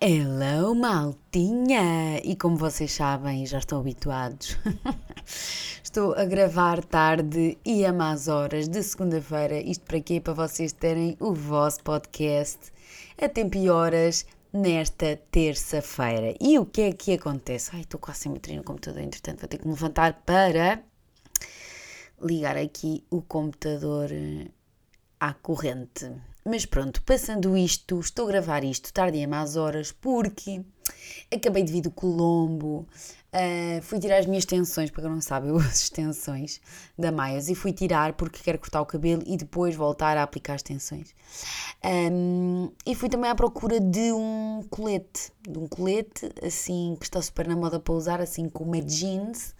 Hello, 0.00 0.76
maltinha! 0.76 2.20
E 2.22 2.36
como 2.36 2.56
vocês 2.56 2.92
sabem, 2.92 3.44
já 3.44 3.58
estão 3.58 3.80
habituados, 3.80 4.56
estou 5.82 6.14
a 6.14 6.24
gravar 6.24 6.84
tarde 6.84 7.58
e 7.64 7.84
a 7.84 7.92
más 7.92 8.28
horas 8.28 8.68
de 8.68 8.80
segunda-feira. 8.80 9.58
Isto 9.58 9.84
para 9.86 10.00
quê? 10.00 10.20
Para 10.20 10.34
vocês 10.34 10.72
terem 10.72 11.16
o 11.18 11.34
vosso 11.34 11.82
podcast 11.82 12.72
a 13.20 13.28
tempo 13.28 13.56
e 13.56 13.68
horas 13.68 14.24
nesta 14.52 15.16
terça-feira. 15.32 16.32
E 16.40 16.60
o 16.60 16.64
que 16.64 16.82
é 16.82 16.92
que 16.92 17.14
acontece? 17.14 17.70
Ai, 17.74 17.80
estou 17.80 17.98
quase 17.98 18.20
sem 18.20 18.32
bateria 18.32 18.58
no 18.58 18.64
computador, 18.64 19.02
entretanto 19.02 19.40
vou 19.40 19.48
ter 19.48 19.58
que 19.58 19.66
me 19.66 19.74
levantar 19.74 20.22
para 20.24 20.80
ligar 22.22 22.56
aqui 22.56 23.02
o 23.10 23.20
computador 23.20 24.10
à 25.18 25.34
corrente. 25.34 26.08
Mas 26.44 26.64
pronto, 26.64 27.02
passando 27.02 27.56
isto, 27.56 28.00
estou 28.00 28.26
a 28.26 28.28
gravar 28.28 28.64
isto 28.64 28.92
tarde 28.92 29.18
e 29.18 29.24
a 29.24 29.28
más 29.28 29.56
horas 29.56 29.92
porque 29.92 30.62
acabei 31.34 31.62
de 31.62 31.72
vir 31.72 31.82
do 31.82 31.90
Colombo, 31.90 32.86
uh, 33.32 33.82
fui 33.82 33.98
tirar 33.98 34.18
as 34.18 34.26
minhas 34.26 34.42
extensões, 34.42 34.90
para 34.90 35.02
quem 35.02 35.10
não 35.10 35.20
sabe, 35.20 35.50
uso 35.52 35.68
extensões 35.68 36.60
da 36.98 37.12
Maias 37.12 37.48
e 37.48 37.54
fui 37.54 37.72
tirar 37.72 38.14
porque 38.14 38.42
quero 38.42 38.58
cortar 38.58 38.80
o 38.80 38.86
cabelo 38.86 39.22
e 39.26 39.36
depois 39.36 39.74
voltar 39.74 40.16
a 40.16 40.22
aplicar 40.22 40.54
as 40.54 40.60
extensões. 40.60 41.14
Um, 41.84 42.70
e 42.86 42.94
fui 42.94 43.08
também 43.08 43.30
à 43.30 43.34
procura 43.34 43.80
de 43.80 44.12
um 44.12 44.64
colete, 44.70 45.32
de 45.46 45.58
um 45.58 45.66
colete 45.66 46.30
assim 46.42 46.96
que 46.98 47.04
está 47.04 47.20
super 47.20 47.46
na 47.46 47.56
moda 47.56 47.78
para 47.78 47.94
usar, 47.94 48.20
assim 48.20 48.48
como 48.48 48.74
é 48.74 48.80
jeans 48.80 49.54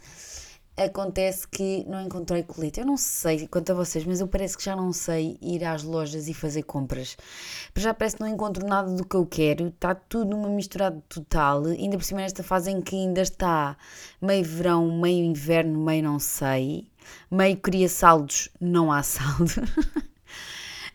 acontece 0.83 1.47
que 1.47 1.85
não 1.87 2.01
encontrei 2.01 2.43
colete. 2.43 2.79
Eu 2.79 2.85
não 2.85 2.97
sei 2.97 3.47
quanto 3.47 3.71
a 3.71 3.75
vocês, 3.75 4.05
mas 4.05 4.19
eu 4.21 4.27
parece 4.27 4.57
que 4.57 4.63
já 4.63 4.75
não 4.75 4.93
sei 4.93 5.37
ir 5.41 5.63
às 5.63 5.83
lojas 5.83 6.27
e 6.27 6.33
fazer 6.33 6.63
compras. 6.63 7.17
Já 7.75 7.93
parece 7.93 8.15
que 8.15 8.21
não 8.21 8.29
encontro 8.29 8.65
nada 8.65 8.89
do 8.91 9.05
que 9.05 9.15
eu 9.15 9.25
quero, 9.25 9.67
está 9.67 9.93
tudo 9.93 10.31
numa 10.31 10.49
misturada 10.49 11.01
total, 11.09 11.65
ainda 11.65 11.97
por 11.97 12.03
cima 12.03 12.21
nesta 12.21 12.43
fase 12.43 12.71
em 12.71 12.81
que 12.81 12.95
ainda 12.95 13.21
está 13.21 13.77
meio 14.21 14.43
verão, 14.43 14.91
meio 14.99 15.25
inverno, 15.25 15.79
meio 15.79 16.03
não 16.03 16.19
sei, 16.19 16.87
meio 17.29 17.57
queria 17.57 17.89
saldos, 17.89 18.49
não 18.59 18.91
há 18.91 19.03
saldo. 19.03 19.51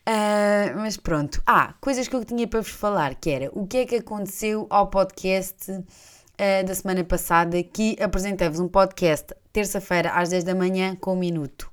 Uh, 0.06 0.76
mas 0.76 0.96
pronto. 0.96 1.42
Ah, 1.46 1.74
coisas 1.80 2.08
que 2.08 2.16
eu 2.16 2.24
tinha 2.24 2.46
para 2.46 2.60
vos 2.60 2.70
falar, 2.70 3.14
que 3.14 3.30
era 3.30 3.50
o 3.52 3.66
que 3.66 3.78
é 3.78 3.86
que 3.86 3.96
aconteceu 3.96 4.66
ao 4.70 4.88
podcast 4.88 5.84
uh, 6.34 6.66
da 6.66 6.74
semana 6.74 7.04
passada, 7.04 7.62
que 7.62 7.96
apresentei-vos 8.00 8.60
um 8.60 8.68
podcast 8.68 9.34
terça-feira 9.52 10.10
às 10.10 10.30
10 10.30 10.44
da 10.44 10.54
manhã 10.54 10.96
com 10.96 11.14
um 11.14 11.18
minuto. 11.18 11.70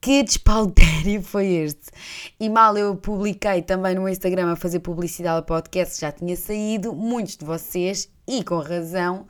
Que 0.00 0.22
despautério 0.22 1.22
foi 1.24 1.46
este? 1.46 1.90
E 2.38 2.48
mal 2.48 2.76
eu 2.76 2.94
publiquei 2.96 3.62
também 3.62 3.94
no 3.94 4.08
Instagram 4.08 4.52
a 4.52 4.56
fazer 4.56 4.80
publicidade 4.80 5.36
ao 5.36 5.42
podcast, 5.42 6.00
já 6.00 6.12
tinha 6.12 6.36
saído, 6.36 6.94
muitos 6.94 7.36
de 7.36 7.44
vocês, 7.44 8.08
e 8.28 8.44
com 8.44 8.58
razão, 8.58 9.26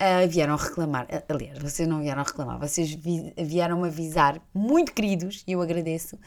uh, 0.00 0.28
vieram 0.28 0.56
reclamar. 0.56 1.06
Aliás, 1.28 1.58
vocês 1.58 1.88
não 1.88 2.00
vieram 2.00 2.22
reclamar, 2.22 2.58
vocês 2.58 2.92
vi 2.92 3.32
vieram-me 3.36 3.88
avisar, 3.88 4.40
muito 4.54 4.92
queridos, 4.92 5.44
e 5.46 5.52
eu 5.52 5.62
agradeço. 5.62 6.18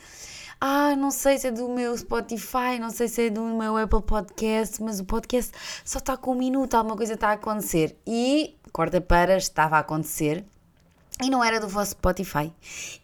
Ah, 0.61 0.93
não 0.95 1.09
sei 1.09 1.37
se 1.37 1.47
é 1.47 1.51
do 1.51 1.69
meu 1.69 1.97
Spotify, 1.97 2.77
não 2.79 2.89
sei 2.89 3.07
se 3.07 3.27
é 3.27 3.29
do 3.29 3.41
meu 3.41 3.77
Apple 3.77 4.01
Podcast, 4.01 4.83
mas 4.83 4.99
o 4.99 5.05
podcast 5.05 5.53
só 5.85 5.99
está 5.99 6.17
com 6.17 6.31
um 6.31 6.35
minuto, 6.35 6.75
alguma 6.75 6.97
coisa 6.97 7.13
está 7.13 7.29
a 7.29 7.33
acontecer. 7.33 7.95
E, 8.05 8.57
corta 8.73 8.99
para, 8.99 9.37
estava 9.37 9.77
a 9.77 9.79
acontecer 9.79 10.45
e 11.21 11.29
não 11.29 11.43
era 11.43 11.59
do 11.59 11.67
vosso 11.67 11.91
Spotify. 11.91 12.51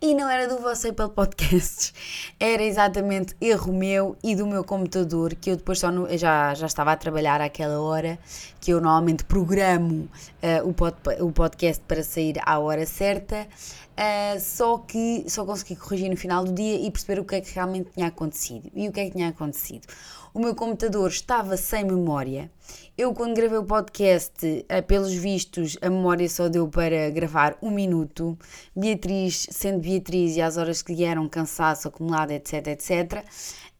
E 0.01 0.13
não 0.13 0.29
era 0.29 0.47
do 0.47 0.61
vosso 0.61 0.87
Apple 0.87 1.09
Podcasts. 1.09 1.93
Era 2.39 2.63
exatamente 2.63 3.35
erro 3.41 3.73
meu 3.73 4.15
e 4.23 4.33
do 4.35 4.47
meu 4.47 4.63
computador, 4.63 5.35
que 5.35 5.51
eu 5.51 5.57
depois 5.57 5.79
só 5.79 5.91
no, 5.91 6.07
já, 6.17 6.53
já 6.53 6.65
estava 6.65 6.93
a 6.93 6.95
trabalhar 6.95 7.41
àquela 7.41 7.81
hora, 7.81 8.17
que 8.61 8.71
eu 8.71 8.79
normalmente 8.79 9.25
programo 9.25 10.09
uh, 10.41 10.67
o, 10.69 10.73
pod, 10.73 10.95
o 11.19 11.29
podcast 11.31 11.83
para 11.85 12.03
sair 12.03 12.35
à 12.45 12.57
hora 12.57 12.85
certa. 12.85 13.47
Uh, 13.95 14.39
só 14.41 14.77
que 14.77 15.23
só 15.29 15.45
consegui 15.45 15.77
corrigir 15.77 16.09
no 16.09 16.17
final 16.17 16.43
do 16.43 16.51
dia 16.51 16.75
e 16.75 16.91
perceber 16.91 17.19
o 17.21 17.23
que 17.23 17.35
é 17.35 17.41
que 17.41 17.53
realmente 17.53 17.91
tinha 17.93 18.07
acontecido. 18.07 18.69
E 18.75 18.89
o 18.89 18.91
que 18.91 18.99
é 18.99 19.05
que 19.05 19.11
tinha 19.11 19.29
acontecido? 19.29 19.87
O 20.33 20.39
meu 20.39 20.53
computador 20.53 21.09
estava 21.09 21.55
sem 21.55 21.85
memória. 21.85 22.51
Eu, 22.97 23.13
quando 23.13 23.33
gravei 23.33 23.57
o 23.57 23.63
podcast, 23.63 24.45
uh, 24.45 24.83
pelos 24.83 25.13
vistos, 25.13 25.77
a 25.81 25.89
memória 25.89 26.27
só 26.27 26.49
deu 26.49 26.67
para 26.67 27.09
gravar 27.09 27.57
um 27.61 27.71
minuto. 27.71 28.37
Beatriz, 28.75 29.47
sendo 29.49 29.79
Beatriz 29.79 30.35
e 30.35 30.41
às 30.41 30.57
horas 30.57 30.81
que 30.81 31.05
eram 31.05 31.29
cansaço 31.29 31.87
acumulado, 31.87 32.31
etc, 32.31 32.67
etc. 32.67 33.23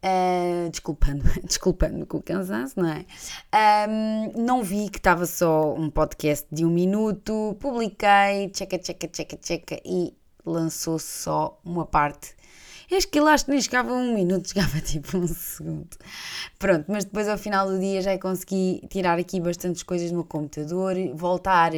Uh, 0.04 0.70
desculpando, 0.70 1.24
desculpando 1.44 2.06
com 2.06 2.18
o 2.18 2.22
cansaço, 2.22 2.80
não 2.80 2.90
é? 2.90 3.06
Um, 3.90 4.44
não 4.44 4.64
vi 4.64 4.90
que 4.90 5.00
estava 5.00 5.26
só 5.26 5.74
um 5.74 5.90
podcast 5.90 6.46
de 6.52 6.64
um 6.64 6.70
minuto, 6.70 7.58
publiquei, 7.60 8.52
checa, 8.54 8.80
checa, 8.84 9.10
checa, 9.12 9.38
checa 9.42 9.82
e 9.84 10.14
lançou 10.46 11.00
só 11.00 11.60
uma 11.66 11.86
parte. 11.86 12.36
Acho 12.92 13.08
que 13.08 13.20
nem 13.48 13.60
chegava 13.60 13.92
um 13.92 14.14
minuto, 14.14 14.48
chegava 14.54 14.80
tipo 14.80 15.18
um 15.18 15.28
segundo. 15.28 15.90
Pronto, 16.60 16.86
mas 16.88 17.04
depois 17.04 17.28
ao 17.28 17.38
final 17.38 17.68
do 17.68 17.80
dia 17.80 18.02
já 18.02 18.18
consegui 18.20 18.82
tirar 18.90 19.18
aqui 19.18 19.40
bastantes 19.40 19.82
coisas 19.82 20.12
no 20.12 20.18
meu 20.18 20.26
computador, 20.26 20.96
voltar 21.16 21.72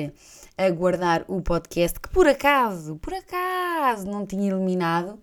a 0.57 0.69
guardar 0.69 1.23
o 1.27 1.41
podcast 1.41 1.99
que 1.99 2.09
por 2.09 2.27
acaso, 2.27 2.97
por 2.97 3.13
acaso 3.13 4.05
não 4.05 4.25
tinha 4.25 4.51
eliminado. 4.51 5.17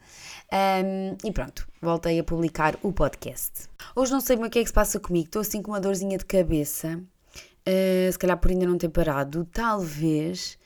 Um, 0.53 1.17
e 1.27 1.33
pronto, 1.33 1.67
voltei 1.81 2.19
a 2.19 2.25
publicar 2.25 2.77
o 2.83 2.93
podcast. 2.93 3.69
Hoje 3.97 4.13
não 4.13 4.21
sei 4.21 4.37
bem 4.37 4.47
o 4.47 4.51
que 4.51 4.59
é 4.59 4.63
que 4.63 4.69
se 4.69 4.75
passa 4.75 5.01
comigo, 5.01 5.27
estou 5.27 5.43
assim 5.43 5.63
com 5.63 5.73
uma 5.73 5.81
dorzinha 5.81 6.17
de 6.19 6.25
cabeça, 6.25 6.99
uh, 6.99 8.13
se 8.13 8.19
calhar 8.19 8.39
por 8.39 8.51
ainda 8.51 8.67
não 8.67 8.79
ter 8.79 8.89
parado, 8.89 9.47
talvez. 9.53 10.59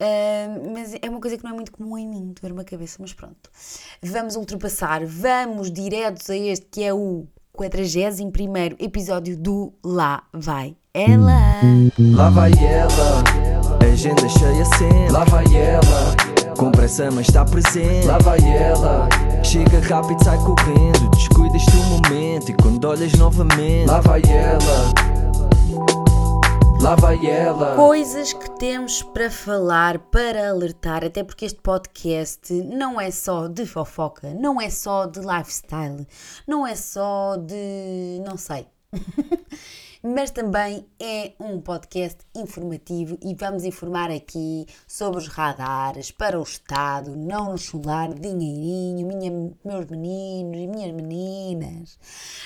Uh, 0.00 0.72
mas 0.72 0.94
é 1.00 1.08
uma 1.08 1.20
coisa 1.20 1.36
que 1.36 1.44
não 1.44 1.50
é 1.50 1.54
muito 1.54 1.72
comum 1.72 1.96
em 1.96 2.08
mim, 2.08 2.34
ter 2.40 2.50
uma 2.50 2.64
cabeça, 2.64 2.96
mas 3.00 3.12
pronto. 3.12 3.50
Vamos 4.02 4.36
ultrapassar, 4.36 5.04
vamos 5.04 5.70
diretos 5.70 6.28
a 6.30 6.36
este 6.36 6.66
que 6.66 6.82
é 6.82 6.92
o 6.92 7.26
41 7.52 8.32
episódio 8.80 9.36
do 9.36 9.72
Lá 9.84 10.24
Vai 10.32 10.76
Ela. 10.92 11.40
Lá 11.98 12.30
vai 12.30 12.50
ela, 12.52 13.22
agenda 13.92 14.28
cheia 14.28 14.64
sempre. 14.64 15.12
Lá 15.12 15.24
vai 15.24 15.44
ela 15.54 16.23
com 16.54 16.70
pressa, 16.70 17.10
mas 17.10 17.28
está 17.28 17.44
presente. 17.44 18.06
Lá 18.06 18.18
vai 18.18 18.38
ela. 18.40 19.08
Chega 19.42 19.80
rápido, 19.80 20.22
sai 20.22 20.38
correndo. 20.38 21.10
Descuidas 21.10 21.64
do 21.66 21.82
momento. 21.84 22.50
E 22.50 22.54
quando 22.54 22.84
olhas 22.84 23.12
novamente, 23.14 23.86
lá 23.86 24.00
vai 24.00 24.22
ela. 24.26 24.94
Lá 26.80 26.94
vai 26.96 27.26
ela. 27.26 27.74
Coisas 27.76 28.32
que 28.32 28.50
temos 28.58 29.02
para 29.02 29.30
falar, 29.30 29.98
para 29.98 30.50
alertar, 30.50 31.04
até 31.04 31.24
porque 31.24 31.46
este 31.46 31.60
podcast 31.60 32.52
não 32.52 33.00
é 33.00 33.10
só 33.10 33.48
de 33.48 33.64
fofoca, 33.64 34.34
não 34.34 34.60
é 34.60 34.68
só 34.68 35.06
de 35.06 35.20
lifestyle, 35.20 36.06
não 36.46 36.66
é 36.66 36.74
só 36.76 37.36
de. 37.36 38.20
não 38.24 38.36
sei. 38.36 38.66
mas 40.06 40.30
também 40.30 40.86
é 41.00 41.32
um 41.40 41.58
podcast 41.62 42.18
informativo 42.36 43.16
e 43.22 43.34
vamos 43.34 43.64
informar 43.64 44.10
aqui 44.10 44.66
sobre 44.86 45.16
os 45.16 45.28
radares 45.28 46.10
para 46.10 46.38
o 46.38 46.42
Estado, 46.42 47.16
não 47.16 47.52
nos 47.52 47.62
chular 47.62 48.12
dinheirinho, 48.12 49.06
minha, 49.06 49.30
meus 49.64 49.86
meninos 49.86 50.58
e 50.58 50.66
minhas 50.66 50.92
meninas. 50.92 51.98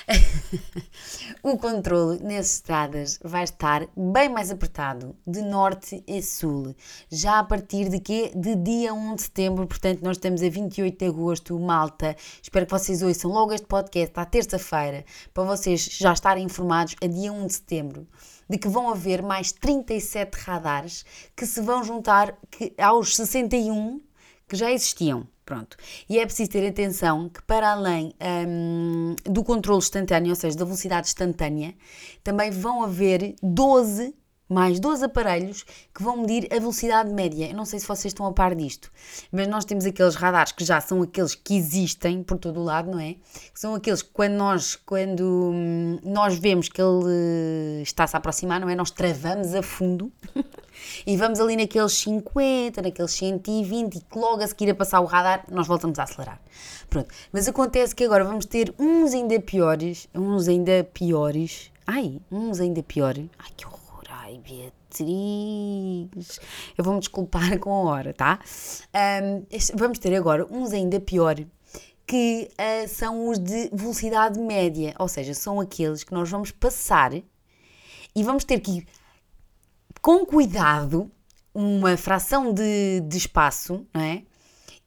o 1.43 1.57
controle 1.57 2.23
nas 2.23 2.53
estradas 2.53 3.19
vai 3.21 3.43
estar 3.43 3.85
bem 3.93 4.29
mais 4.29 4.51
apertado 4.51 5.13
de 5.27 5.41
norte 5.41 6.01
a 6.09 6.21
sul, 6.21 6.73
já 7.11 7.39
a 7.39 7.43
partir 7.43 7.89
de 7.89 7.99
quê? 7.99 8.31
De 8.33 8.55
dia 8.55 8.93
1 8.93 9.15
de 9.15 9.23
setembro, 9.23 9.67
portanto 9.67 10.01
nós 10.01 10.15
estamos 10.15 10.41
a 10.41 10.49
28 10.49 10.97
de 10.97 11.05
agosto, 11.05 11.59
malta. 11.59 12.15
Espero 12.41 12.65
que 12.65 12.71
vocês 12.71 13.01
ouçam 13.01 13.29
logo 13.29 13.51
este 13.51 13.67
podcast 13.67 14.17
à 14.17 14.23
terça-feira, 14.23 15.03
para 15.33 15.43
vocês 15.43 15.81
já 15.81 16.13
estarem 16.13 16.45
informados 16.45 16.95
a 17.03 17.07
dia 17.07 17.33
1 17.33 17.48
de 17.49 17.55
setembro 17.55 18.07
de 18.49 18.57
que 18.57 18.67
vão 18.67 18.89
haver 18.89 19.21
mais 19.21 19.51
37 19.51 20.35
radares 20.35 21.05
que 21.35 21.45
se 21.45 21.61
vão 21.61 21.83
juntar 21.83 22.37
aos 22.77 23.15
61 23.15 24.01
que 24.47 24.55
já 24.55 24.71
existiam. 24.71 25.27
Pronto. 25.45 25.77
E 26.07 26.19
é 26.19 26.25
preciso 26.27 26.51
ter 26.51 26.67
atenção 26.67 27.27
que, 27.27 27.41
para 27.41 27.71
além 27.71 28.13
um, 28.47 29.15
do 29.23 29.43
controle 29.43 29.79
instantâneo, 29.79 30.29
ou 30.29 30.35
seja, 30.35 30.55
da 30.55 30.63
velocidade 30.63 31.07
instantânea, 31.07 31.73
também 32.23 32.51
vão 32.51 32.83
haver 32.83 33.33
12 33.41 34.13
mais 34.49 34.79
12 34.79 35.05
aparelhos 35.05 35.63
que 35.93 36.01
vão 36.01 36.17
medir 36.17 36.47
a 36.51 36.59
velocidade 36.59 37.13
média. 37.13 37.47
Eu 37.49 37.55
não 37.55 37.65
sei 37.65 37.79
se 37.79 37.87
vocês 37.87 38.05
estão 38.05 38.25
a 38.25 38.33
par 38.33 38.55
disto, 38.55 38.91
mas 39.31 39.47
nós 39.47 39.63
temos 39.63 39.85
aqueles 39.85 40.15
radares 40.15 40.51
que 40.51 40.65
já 40.65 40.81
são 40.81 41.03
aqueles 41.03 41.35
que 41.35 41.55
existem 41.55 42.23
por 42.23 42.37
todo 42.37 42.59
o 42.59 42.63
lado, 42.63 42.89
não 42.89 42.99
é? 42.99 43.13
Que 43.53 43.59
são 43.59 43.75
aqueles 43.75 44.01
que 44.01 44.09
quando 44.11 44.33
nós, 44.33 44.75
quando 44.75 45.51
hum, 45.53 45.99
nós 46.03 46.37
vemos 46.37 46.67
que 46.67 46.81
ele 46.81 47.81
está-se 47.83 48.15
a 48.15 48.19
aproximar, 48.19 48.59
não 48.59 48.69
é? 48.69 48.75
Nós 48.75 48.89
travamos 48.89 49.53
a 49.53 49.61
fundo 49.61 50.11
e 51.05 51.15
vamos 51.15 51.39
ali 51.39 51.55
naqueles 51.55 51.93
50, 51.93 52.81
naqueles 52.81 53.11
120 53.11 53.95
e 53.95 54.01
que 54.01 54.17
logo 54.17 54.41
a 54.41 54.47
seguir 54.47 54.71
a 54.71 54.75
passar 54.75 54.99
o 55.01 55.05
radar 55.05 55.45
nós 55.51 55.67
voltamos 55.67 55.99
a 55.99 56.03
acelerar. 56.03 56.41
Pronto, 56.89 57.13
mas 57.31 57.47
acontece 57.47 57.95
que 57.95 58.03
agora 58.03 58.23
vamos 58.23 58.45
ter 58.45 58.73
uns 58.79 59.13
ainda 59.13 59.39
piores, 59.39 60.09
uns 60.15 60.47
ainda 60.47 60.83
piores, 60.91 61.71
Ai, 61.91 62.21
uns 62.31 62.59
ainda 62.59 62.83
pior. 62.83 63.15
Ai, 63.17 63.49
que 63.57 63.65
horror. 63.65 63.78
Ai, 64.29 64.37
Beatriz. 64.37 66.39
Eu 66.77 66.83
vou-me 66.83 66.99
desculpar 66.99 67.57
com 67.57 67.71
a 67.71 67.89
hora, 67.89 68.13
tá? 68.13 68.39
Um, 68.93 69.43
vamos 69.75 69.97
ter 69.97 70.15
agora 70.15 70.45
uns 70.51 70.71
ainda 70.71 70.99
pior 70.99 71.35
que 72.05 72.51
uh, 72.53 72.87
são 72.87 73.27
os 73.27 73.39
de 73.39 73.69
velocidade 73.73 74.39
média, 74.39 74.93
ou 74.99 75.07
seja, 75.07 75.33
são 75.33 75.59
aqueles 75.59 76.03
que 76.03 76.13
nós 76.13 76.29
vamos 76.29 76.51
passar 76.51 77.11
e 77.13 78.23
vamos 78.23 78.43
ter 78.43 78.59
que 78.59 78.77
ir 78.77 78.87
com 79.99 80.23
cuidado 80.25 81.11
uma 81.51 81.97
fração 81.97 82.53
de, 82.53 83.01
de 83.01 83.17
espaço, 83.17 83.87
não 83.91 84.01
é? 84.01 84.23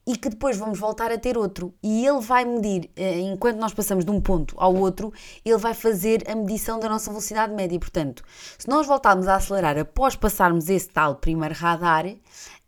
E 0.05 0.17
que 0.17 0.29
depois 0.29 0.57
vamos 0.57 0.79
voltar 0.79 1.11
a 1.11 1.17
ter 1.17 1.37
outro. 1.37 1.73
E 1.81 2.05
ele 2.05 2.19
vai 2.19 2.43
medir, 2.43 2.89
uh, 2.97 3.19
enquanto 3.33 3.57
nós 3.57 3.73
passamos 3.73 4.03
de 4.03 4.11
um 4.11 4.19
ponto 4.19 4.53
ao 4.57 4.75
outro, 4.75 5.13
ele 5.45 5.57
vai 5.57 5.73
fazer 5.73 6.29
a 6.29 6.35
medição 6.35 6.79
da 6.79 6.89
nossa 6.89 7.09
velocidade 7.09 7.53
média. 7.53 7.79
Portanto, 7.79 8.23
se 8.57 8.67
nós 8.67 8.85
voltarmos 8.85 9.27
a 9.27 9.35
acelerar 9.35 9.77
após 9.77 10.15
passarmos 10.15 10.69
esse 10.69 10.89
tal 10.89 11.15
primeiro 11.15 11.55
radar, 11.55 12.05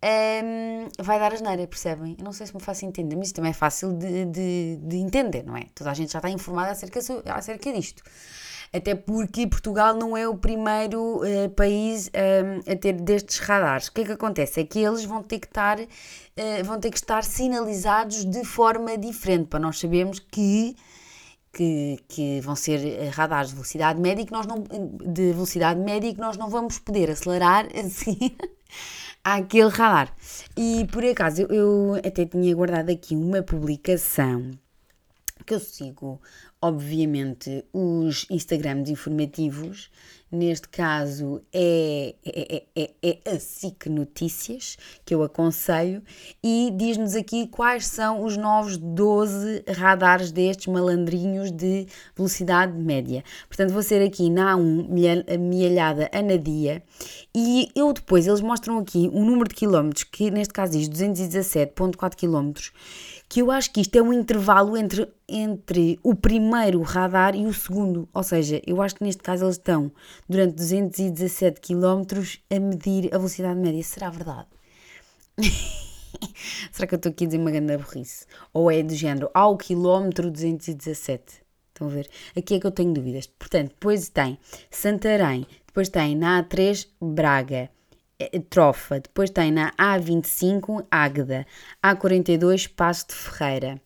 um, 0.06 0.88
vai 1.04 1.20
dar 1.20 1.34
asneira, 1.34 1.66
percebem? 1.68 2.16
Eu 2.20 2.24
não 2.24 2.32
sei 2.32 2.46
se 2.46 2.56
me 2.56 2.62
faço 2.62 2.86
entender, 2.86 3.16
mas 3.16 3.28
isto 3.28 3.38
também 3.38 3.52
é 3.52 3.54
fácil 3.54 3.92
de, 3.94 4.26
de, 4.26 4.80
de 4.82 4.98
entender, 4.98 5.44
não 5.44 5.58
é? 5.58 5.66
Toda 5.74 5.90
a 5.92 5.94
gente 5.94 6.12
já 6.12 6.20
está 6.20 6.30
informada 6.30 6.72
acerca, 6.72 7.00
acerca 7.34 7.74
disto. 7.74 8.04
Até 8.74 8.96
porque 8.96 9.48
Portugal 9.48 9.96
não 9.96 10.16
é 10.16 10.28
o 10.28 10.36
primeiro 10.36 11.22
uh, 11.22 11.50
país 11.56 12.10
um, 12.10 12.72
a 12.72 12.76
ter 12.76 12.94
destes 12.94 13.40
radares. 13.40 13.88
O 13.88 13.94
que 13.94 14.02
é 14.02 14.06
que 14.06 14.12
acontece? 14.12 14.60
É 14.60 14.66
que 14.66 14.80
eles 14.80 15.06
vão 15.06 15.24
ter 15.24 15.40
que 15.40 15.48
estar, 15.48 15.80
uh, 15.80 16.64
vão 16.64 16.80
ter 16.80 16.92
que 16.92 16.98
estar 16.98 17.24
sinalizados 17.24 18.26
de 18.26 18.44
forma 18.44 18.98
diferente 18.98 19.48
para 19.48 19.60
nós 19.60 19.80
sabermos 19.80 20.20
que 20.20 20.76
que, 21.56 21.98
que, 22.10 22.42
vão 22.42 22.54
ser 22.54 22.86
eh, 22.86 23.08
radares 23.08 23.50
de 23.50 23.56
velocidade 23.56 24.00
média 24.00 24.22
e 24.22 24.26
que 24.26 24.32
nós 24.34 24.46
não 24.46 24.62
de 24.62 25.32
velocidade 25.32 25.80
média 25.80 26.14
que 26.14 26.20
nós 26.20 26.36
não 26.36 26.50
vamos 26.50 26.80
poder 26.80 27.10
acelerar 27.10 27.66
assim 27.80 28.36
àquele 29.24 29.70
radar. 29.70 30.14
E 30.58 30.86
por 30.92 31.04
acaso 31.06 31.44
eu 31.44 31.96
até 32.06 32.26
tinha 32.26 32.54
guardado 32.54 32.92
aqui 32.92 33.16
uma 33.16 33.42
publicação 33.42 34.52
que 35.44 35.54
eu 35.54 35.60
sigo, 35.60 36.22
obviamente, 36.62 37.66
os 37.74 38.26
Instagrams 38.30 38.90
informativos. 38.90 39.90
Neste 40.32 40.68
caso 40.68 41.42
é, 41.54 42.16
é, 42.26 42.64
é, 42.76 42.92
é 43.02 43.32
a 43.32 43.40
SIC 43.40 43.88
Notícias, 43.90 44.76
que 45.06 45.14
eu 45.14 45.24
aconselho, 45.24 46.02
e 46.44 46.74
diz-nos 46.76 47.16
aqui 47.16 47.48
quais 47.48 47.86
são 47.86 48.24
os 48.24 48.36
novos 48.36 48.76
12 48.76 49.64
radares 49.68 50.32
destes 50.32 50.68
malandrinhos 50.68 51.52
de 51.52 51.86
velocidade 52.18 52.74
média. 52.74 53.24
Portanto, 53.48 53.72
vou 53.72 53.84
ser 53.84 54.02
aqui 54.02 54.30
na 54.30 54.58
A1, 54.58 55.38
mielhada 55.38 56.10
Anadia, 56.12 56.84
e 57.34 57.70
eu 57.76 57.94
depois, 57.94 58.28
eles 58.28 58.42
mostram 58.42 58.80
aqui 58.80 59.10
o 59.14 59.24
número 59.24 59.48
de 59.48 59.56
quilómetros, 59.56 60.04
que 60.04 60.32
neste 60.32 60.54
caso 60.54 60.74
diz 60.74 60.90
217.4 60.90 62.16
quilómetros, 62.16 62.74
que 63.28 63.42
eu 63.42 63.52
acho 63.52 63.72
que 63.72 63.82
isto 63.82 63.96
é 63.96 64.02
um 64.02 64.14
intervalo 64.14 64.78
entre, 64.78 65.08
entre 65.28 66.00
o 66.04 66.16
primeiro 66.16 66.82
radar 66.82 67.36
e 67.36 67.46
o 67.46 67.54
segundo. 67.54 68.08
Ou 68.14 68.24
seja, 68.24 68.62
eu 68.66 68.82
acho 68.82 68.96
que 68.96 69.04
neste 69.04 69.24
caso 69.24 69.46
eles 69.46 69.56
estão 69.56 69.92
durante 70.30 70.56
217 70.56 71.60
km 71.60 72.04
a 72.50 72.60
medir 72.60 73.14
a 73.14 73.18
velocidade 73.18 73.60
média. 73.60 73.84
Será 73.84 74.10
verdade? 74.10 74.48
Será 76.72 76.88
que 76.88 76.96
eu 76.96 76.98
estou 76.98 77.12
aqui 77.12 77.26
a 77.26 77.28
dizer 77.28 77.40
uma 77.40 77.52
grande 77.52 77.78
burrice? 77.78 78.26
Ou 78.54 78.72
é 78.72 78.82
do 78.82 78.94
género 78.94 79.30
ao 79.34 79.58
quilómetro 79.58 80.32
217? 80.32 81.46
Estão 81.76 81.88
a 81.88 81.90
ver? 81.90 82.08
Aqui 82.38 82.56
é 82.56 82.60
que 82.60 82.66
eu 82.66 82.72
tenho 82.72 82.94
dúvidas. 82.94 83.28
Portanto, 83.28 83.70
depois 83.70 84.08
tem 84.08 84.40
Santarém, 84.72 85.46
depois 85.68 85.90
tem 85.90 86.16
na 86.16 86.42
A3 86.42 86.88
Braga, 87.02 87.70
Trofa, 88.50 89.00
depois 89.00 89.30
tem 89.30 89.52
na 89.52 89.72
A25 89.74 90.86
Águeda, 90.90 91.46
A42 91.84 92.70
Passo 92.74 93.08
de 93.10 93.14
Ferreira, 93.14 93.82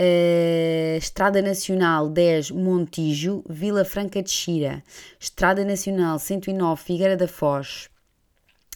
uh, 0.00 0.98
Estrada 0.98 1.40
Nacional 1.40 2.08
10 2.08 2.50
Montijo, 2.50 3.44
Vila 3.48 3.84
Franca 3.84 4.22
de 4.22 4.30
Xira, 4.30 4.82
Estrada 5.20 5.64
Nacional 5.64 6.18
109 6.18 6.82
Figueira 6.82 7.16
da 7.16 7.28
Foz, 7.28 7.88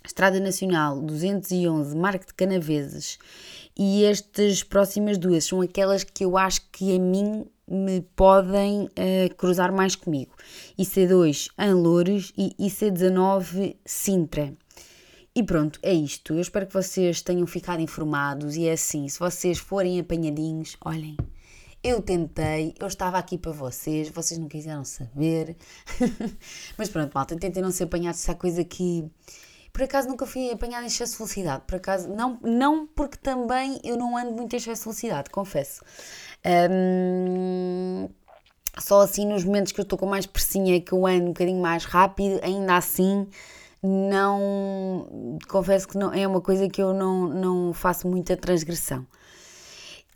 Estrada 0.04 0.38
Nacional 0.40 1.00
211 1.00 1.96
Marco 1.96 2.26
de 2.26 2.34
Canaveses. 2.34 3.18
E 3.76 4.04
estas 4.04 4.62
próximas 4.64 5.18
duas 5.18 5.44
são 5.44 5.60
aquelas 5.60 6.02
que 6.02 6.24
eu 6.24 6.36
acho 6.36 6.62
que 6.72 6.96
a 6.96 6.98
mim 6.98 7.46
me 7.68 8.00
podem 8.16 8.84
uh, 8.84 9.34
cruzar 9.36 9.70
mais 9.70 9.94
comigo. 9.94 10.32
IC2 10.78 11.50
em 11.58 11.72
e 12.36 12.54
IC19 12.58 13.76
Sintra. 13.84 14.52
E 15.38 15.42
pronto, 15.44 15.78
é 15.84 15.92
isto. 15.92 16.34
Eu 16.34 16.40
espero 16.40 16.66
que 16.66 16.74
vocês 16.74 17.22
tenham 17.22 17.46
ficado 17.46 17.80
informados 17.80 18.56
e 18.56 18.66
é 18.66 18.72
assim, 18.72 19.08
se 19.08 19.20
vocês 19.20 19.56
forem 19.56 20.00
apanhadinhos, 20.00 20.76
olhem, 20.84 21.16
eu 21.80 22.02
tentei, 22.02 22.74
eu 22.76 22.88
estava 22.88 23.18
aqui 23.18 23.38
para 23.38 23.52
vocês, 23.52 24.08
vocês 24.08 24.36
não 24.36 24.48
quiseram 24.48 24.84
saber. 24.84 25.56
Mas 26.76 26.88
pronto, 26.88 27.12
malta, 27.14 27.36
tentei 27.36 27.62
não 27.62 27.70
ser 27.70 27.84
apanhado 27.84 28.16
se 28.16 28.28
há 28.28 28.34
coisa 28.34 28.64
que 28.64 29.08
por 29.72 29.84
acaso 29.84 30.08
nunca 30.08 30.26
fui 30.26 30.50
apanhada 30.50 30.82
em 30.82 30.88
excesso 30.88 31.12
de 31.12 31.18
velocidade, 31.18 31.62
por 31.68 31.76
acaso, 31.76 32.08
não, 32.08 32.40
não 32.42 32.84
porque 32.88 33.16
também 33.18 33.80
eu 33.84 33.96
não 33.96 34.16
ando 34.16 34.32
muito 34.32 34.52
em 34.54 34.56
excesso 34.56 34.80
de 34.80 34.84
velocidade, 34.86 35.30
confesso. 35.30 35.84
Um, 36.68 38.08
só 38.76 39.02
assim 39.02 39.24
nos 39.24 39.44
momentos 39.44 39.70
que 39.70 39.78
eu 39.78 39.84
estou 39.84 39.96
com 39.96 40.06
mais 40.06 40.26
pressinha, 40.26 40.80
que 40.80 40.90
eu 40.90 41.06
ando 41.06 41.26
um 41.26 41.28
bocadinho 41.28 41.62
mais 41.62 41.84
rápido, 41.84 42.40
ainda 42.42 42.76
assim 42.76 43.28
não 43.82 45.38
confesso 45.48 45.88
que 45.88 45.98
não 45.98 46.12
é 46.12 46.26
uma 46.26 46.40
coisa 46.40 46.68
que 46.68 46.82
eu 46.82 46.92
não, 46.92 47.28
não 47.28 47.72
faço 47.72 48.08
muita 48.08 48.36
transgressão. 48.36 49.06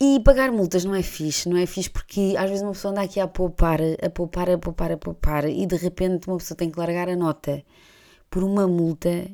E 0.00 0.18
pagar 0.20 0.50
multas 0.50 0.84
não 0.84 0.94
é 0.94 1.02
fixe, 1.02 1.48
não 1.48 1.56
é 1.56 1.64
fixe 1.64 1.88
porque 1.88 2.34
às 2.36 2.48
vezes 2.48 2.62
uma 2.62 2.72
pessoa 2.72 2.90
anda 2.90 3.02
aqui 3.02 3.20
a 3.20 3.28
poupar, 3.28 3.78
a 4.04 4.10
poupar, 4.10 4.50
a 4.50 4.58
poupar, 4.58 4.92
a 4.92 4.96
poupar 4.96 5.44
e 5.44 5.64
de 5.64 5.76
repente 5.76 6.26
uma 6.26 6.38
pessoa 6.38 6.56
tem 6.58 6.70
que 6.70 6.78
largar 6.78 7.08
a 7.08 7.14
nota 7.14 7.62
por 8.28 8.42
uma 8.42 8.66
multa 8.66 9.30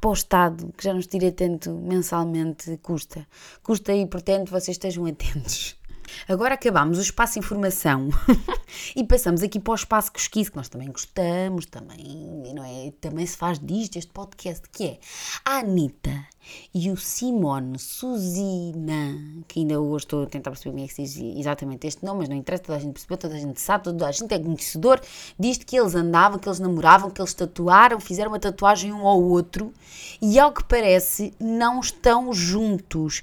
para 0.00 0.10
o 0.10 0.12
Estado, 0.12 0.72
que 0.76 0.84
já 0.84 0.92
nos 0.92 1.06
tira 1.06 1.32
tanto 1.32 1.70
mensalmente, 1.70 2.76
custa. 2.78 3.26
Custa 3.62 3.94
e, 3.94 4.06
portanto, 4.06 4.50
vocês 4.50 4.74
estejam 4.76 5.06
atentos. 5.06 5.76
Agora 6.28 6.54
acabamos 6.54 6.98
o 6.98 7.02
espaço 7.02 7.38
informação 7.38 8.08
e 8.96 9.04
passamos 9.04 9.42
aqui 9.42 9.58
para 9.58 9.72
o 9.72 9.74
espaço 9.74 10.12
cosquice, 10.12 10.50
que 10.50 10.56
nós 10.56 10.68
também 10.68 10.90
gostamos, 10.90 11.66
também, 11.66 12.52
não 12.54 12.64
é? 12.64 12.92
também 13.00 13.26
se 13.26 13.36
faz 13.36 13.58
disto, 13.58 13.96
este 13.96 14.10
podcast, 14.12 14.68
que 14.70 14.84
é 14.84 14.98
a 15.44 15.58
Anitta 15.58 16.26
e 16.74 16.90
o 16.90 16.96
Simone 16.96 17.78
Suzina, 17.78 19.44
que 19.46 19.60
ainda 19.60 19.80
hoje 19.80 20.04
estou 20.04 20.24
a 20.24 20.26
tentar 20.26 20.50
perceber 20.50 20.70
como 20.70 20.84
é 20.84 20.88
que 20.88 20.94
se 20.94 21.02
diz 21.02 21.38
exatamente 21.38 21.86
este 21.86 22.04
nome, 22.04 22.20
mas 22.20 22.28
não 22.28 22.36
interessa, 22.36 22.64
toda 22.64 22.78
a 22.78 22.80
gente 22.80 22.92
percebeu, 22.92 23.16
toda 23.16 23.34
a 23.34 23.38
gente 23.38 23.60
sabe, 23.60 23.84
toda 23.84 24.06
a 24.06 24.12
gente 24.12 24.34
é 24.34 24.38
conhecedor 24.38 25.00
disto 25.38 25.64
que 25.64 25.78
eles 25.78 25.94
andavam, 25.94 26.38
que 26.38 26.48
eles 26.48 26.58
namoravam, 26.58 27.10
que 27.10 27.20
eles 27.20 27.34
tatuaram, 27.34 28.00
fizeram 28.00 28.30
uma 28.30 28.40
tatuagem 28.40 28.92
um 28.92 29.06
ao 29.06 29.22
outro 29.22 29.72
e 30.20 30.38
ao 30.38 30.52
que 30.52 30.64
parece 30.64 31.32
não 31.38 31.80
estão 31.80 32.32
juntos. 32.32 33.22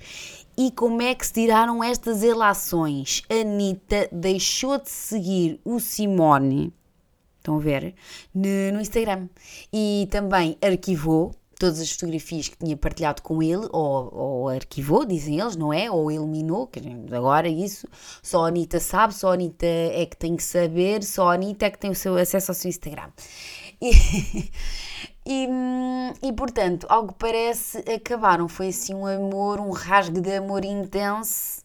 E 0.59 0.71
como 0.71 1.01
é 1.01 1.15
que 1.15 1.25
se 1.25 1.31
tiraram 1.31 1.81
estas 1.81 2.21
relações? 2.21 3.23
Anitta 3.29 4.09
deixou 4.11 4.77
de 4.77 4.89
seguir 4.89 5.57
o 5.63 5.79
Simone, 5.79 6.73
estão 7.37 7.55
a 7.55 7.59
ver, 7.61 7.95
no 8.35 8.81
Instagram. 8.81 9.29
E 9.71 10.05
também 10.11 10.57
arquivou 10.61 11.33
todas 11.57 11.79
as 11.79 11.89
fotografias 11.91 12.49
que 12.49 12.57
tinha 12.57 12.75
partilhado 12.75 13.21
com 13.21 13.41
ele, 13.41 13.69
ou, 13.71 14.13
ou, 14.13 14.49
arquivou, 14.49 15.05
dizem 15.05 15.39
eles, 15.39 15.55
não 15.55 15.71
é? 15.71 15.89
Ou 15.89 16.11
eliminou, 16.11 16.69
agora 17.09 17.47
isso 17.47 17.87
só 18.21 18.43
a 18.43 18.49
Anitta 18.49 18.81
sabe, 18.81 19.13
só 19.13 19.31
a 19.31 19.35
Anitta 19.35 19.65
é 19.65 20.05
que 20.05 20.17
tem 20.17 20.35
que 20.35 20.43
saber, 20.43 21.03
só 21.03 21.29
a 21.29 21.35
Anitta 21.35 21.67
é 21.67 21.69
que 21.69 21.79
tem 21.79 21.91
o 21.91 21.95
seu 21.95 22.17
acesso 22.17 22.51
ao 22.51 22.55
seu 22.55 22.67
Instagram. 22.67 23.11
E, 23.81 23.91
e, 25.31 25.47
e, 26.23 26.33
portanto, 26.33 26.87
que 26.87 27.13
parece, 27.19 27.77
acabaram. 27.79 28.47
Foi 28.47 28.69
assim 28.69 28.95
um 28.95 29.05
amor, 29.05 29.59
um 29.59 29.69
rasgo 29.69 30.19
de 30.19 30.35
amor 30.35 30.65
intenso. 30.65 31.61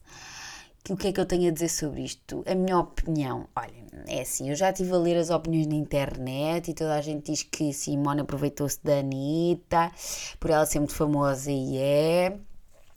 O 0.91 0.97
que 0.99 1.09
é 1.09 1.13
que 1.13 1.19
eu 1.19 1.25
tenho 1.25 1.49
a 1.49 1.51
dizer 1.51 1.71
sobre 1.71 2.03
isto? 2.03 2.45
A 2.47 2.55
minha 2.55 2.79
opinião, 2.79 3.49
olha, 3.57 3.73
é 4.07 4.21
assim, 4.21 4.51
eu 4.51 4.55
já 4.55 4.69
estive 4.69 4.93
a 4.93 4.99
ler 4.99 5.17
as 5.17 5.31
opiniões 5.31 5.67
na 5.67 5.77
internet 5.77 6.71
e 6.71 6.75
toda 6.75 6.95
a 6.95 7.01
gente 7.01 7.33
diz 7.33 7.43
que 7.43 7.73
Simone 7.73 8.21
aproveitou-se 8.21 8.79
da 8.85 8.99
Anitta, 8.99 9.91
por 10.39 10.51
ela 10.51 10.67
ser 10.67 10.81
muito 10.81 10.95
famosa 10.95 11.51
e 11.51 11.79
é 11.79 12.37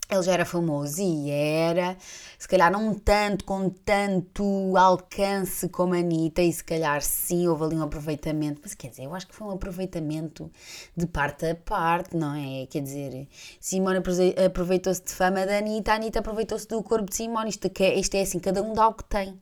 ele 0.09 0.23
já 0.23 0.33
era 0.33 0.45
famoso 0.45 1.01
e 1.01 1.29
era, 1.29 1.97
se 2.39 2.47
calhar 2.47 2.71
não 2.71 2.93
tanto, 2.93 3.43
com 3.43 3.69
tanto 3.69 4.75
alcance 4.77 5.67
como 5.67 5.93
a 5.93 5.97
Anitta, 5.97 6.41
e 6.41 6.51
se 6.51 6.63
calhar 6.63 7.01
sim 7.01 7.47
houve 7.47 7.65
ali 7.65 7.75
um 7.75 7.83
aproveitamento, 7.83 8.61
mas 8.63 8.73
quer 8.73 8.89
dizer, 8.89 9.03
eu 9.03 9.13
acho 9.13 9.27
que 9.27 9.35
foi 9.35 9.47
um 9.47 9.51
aproveitamento 9.51 10.49
de 10.95 11.05
parte 11.05 11.45
a 11.45 11.55
parte, 11.55 12.15
não 12.15 12.33
é? 12.35 12.65
Quer 12.67 12.81
dizer, 12.81 13.27
Simone 13.59 13.99
aproveitou-se 14.45 15.03
de 15.03 15.11
fama 15.11 15.45
da 15.45 15.57
Anitta, 15.57 15.91
a 15.91 15.95
Anitta 15.95 16.19
aproveitou-se 16.19 16.67
do 16.67 16.81
corpo 16.81 17.09
de 17.09 17.15
Simone, 17.15 17.49
isto 17.49 17.69
é, 17.79 17.95
isto 17.95 18.15
é 18.15 18.21
assim, 18.21 18.39
cada 18.39 18.61
um 18.61 18.73
dá 18.73 18.87
o 18.87 18.93
que 18.93 19.03
tem. 19.03 19.37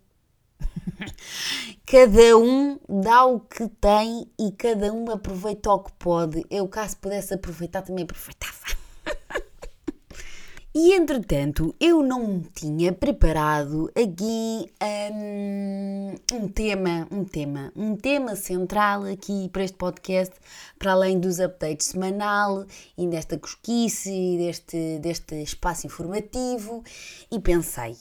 cada 1.86 2.38
um 2.38 2.80
dá 2.90 3.26
o 3.26 3.40
que 3.40 3.68
tem 3.68 4.28
e 4.40 4.52
cada 4.52 4.92
um 4.92 5.12
aproveita 5.12 5.72
o 5.72 5.80
que 5.80 5.92
pode. 5.94 6.46
Eu, 6.50 6.68
caso 6.68 6.98
pudesse 6.98 7.34
aproveitar, 7.34 7.82
também 7.82 8.04
aproveitava. 8.04 8.85
E 10.78 10.92
entretanto, 10.94 11.74
eu 11.80 12.04
não 12.04 12.42
tinha 12.54 12.92
preparado 12.92 13.90
aqui 13.96 14.70
um, 15.14 16.16
um, 16.34 16.48
tema, 16.50 17.08
um 17.10 17.24
tema, 17.24 17.72
um 17.74 17.96
tema 17.96 18.36
central 18.36 19.06
aqui 19.06 19.48
para 19.54 19.64
este 19.64 19.78
podcast, 19.78 20.36
para 20.78 20.92
além 20.92 21.18
dos 21.18 21.40
updates 21.40 21.88
semanal 21.88 22.66
e 22.98 23.08
desta 23.08 23.40
cosquice 23.40 24.36
deste, 24.38 25.00
deste 25.00 25.36
espaço 25.42 25.88
informativo, 25.88 26.84
e 27.32 27.40
pensei, 27.40 27.96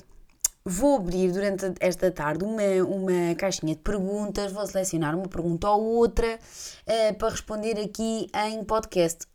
vou 0.64 0.96
abrir 0.96 1.30
durante 1.30 1.74
esta 1.78 2.10
tarde 2.10 2.44
uma, 2.44 2.60
uma 2.88 3.36
caixinha 3.36 3.76
de 3.76 3.82
perguntas, 3.82 4.50
vou 4.50 4.66
selecionar 4.66 5.14
uma 5.14 5.28
pergunta 5.28 5.70
ou 5.70 5.80
outra 5.80 6.40
uh, 6.40 7.14
para 7.14 7.28
responder 7.28 7.78
aqui 7.78 8.26
em 8.34 8.64
podcast. 8.64 9.28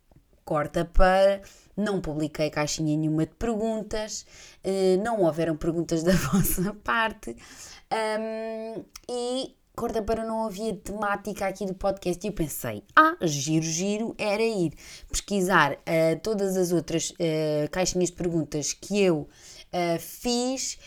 Corta 0.44 0.84
para 0.84 1.40
não 1.80 2.00
publiquei 2.00 2.50
caixinha 2.50 2.96
nenhuma 2.96 3.26
de 3.26 3.34
perguntas, 3.34 4.26
eh, 4.62 4.96
não 5.02 5.22
houveram 5.22 5.56
perguntas 5.56 6.02
da 6.04 6.12
vossa 6.12 6.74
parte 6.84 7.36
um, 7.92 8.84
e 9.08 9.54
corta 9.74 10.02
para 10.02 10.24
não 10.24 10.44
havia 10.44 10.74
temática 10.76 11.46
aqui 11.46 11.64
do 11.64 11.74
podcast. 11.74 12.24
E 12.24 12.28
eu 12.28 12.32
pensei, 12.34 12.84
ah, 12.94 13.16
giro, 13.22 13.64
giro, 13.64 14.14
era 14.18 14.42
ir 14.42 14.74
pesquisar 15.10 15.72
uh, 15.72 16.20
todas 16.22 16.56
as 16.56 16.70
outras 16.70 17.10
uh, 17.12 17.70
caixinhas 17.70 18.10
de 18.10 18.16
perguntas 18.16 18.72
que 18.74 19.00
eu 19.00 19.20
uh, 19.72 19.98
fiz 19.98 20.78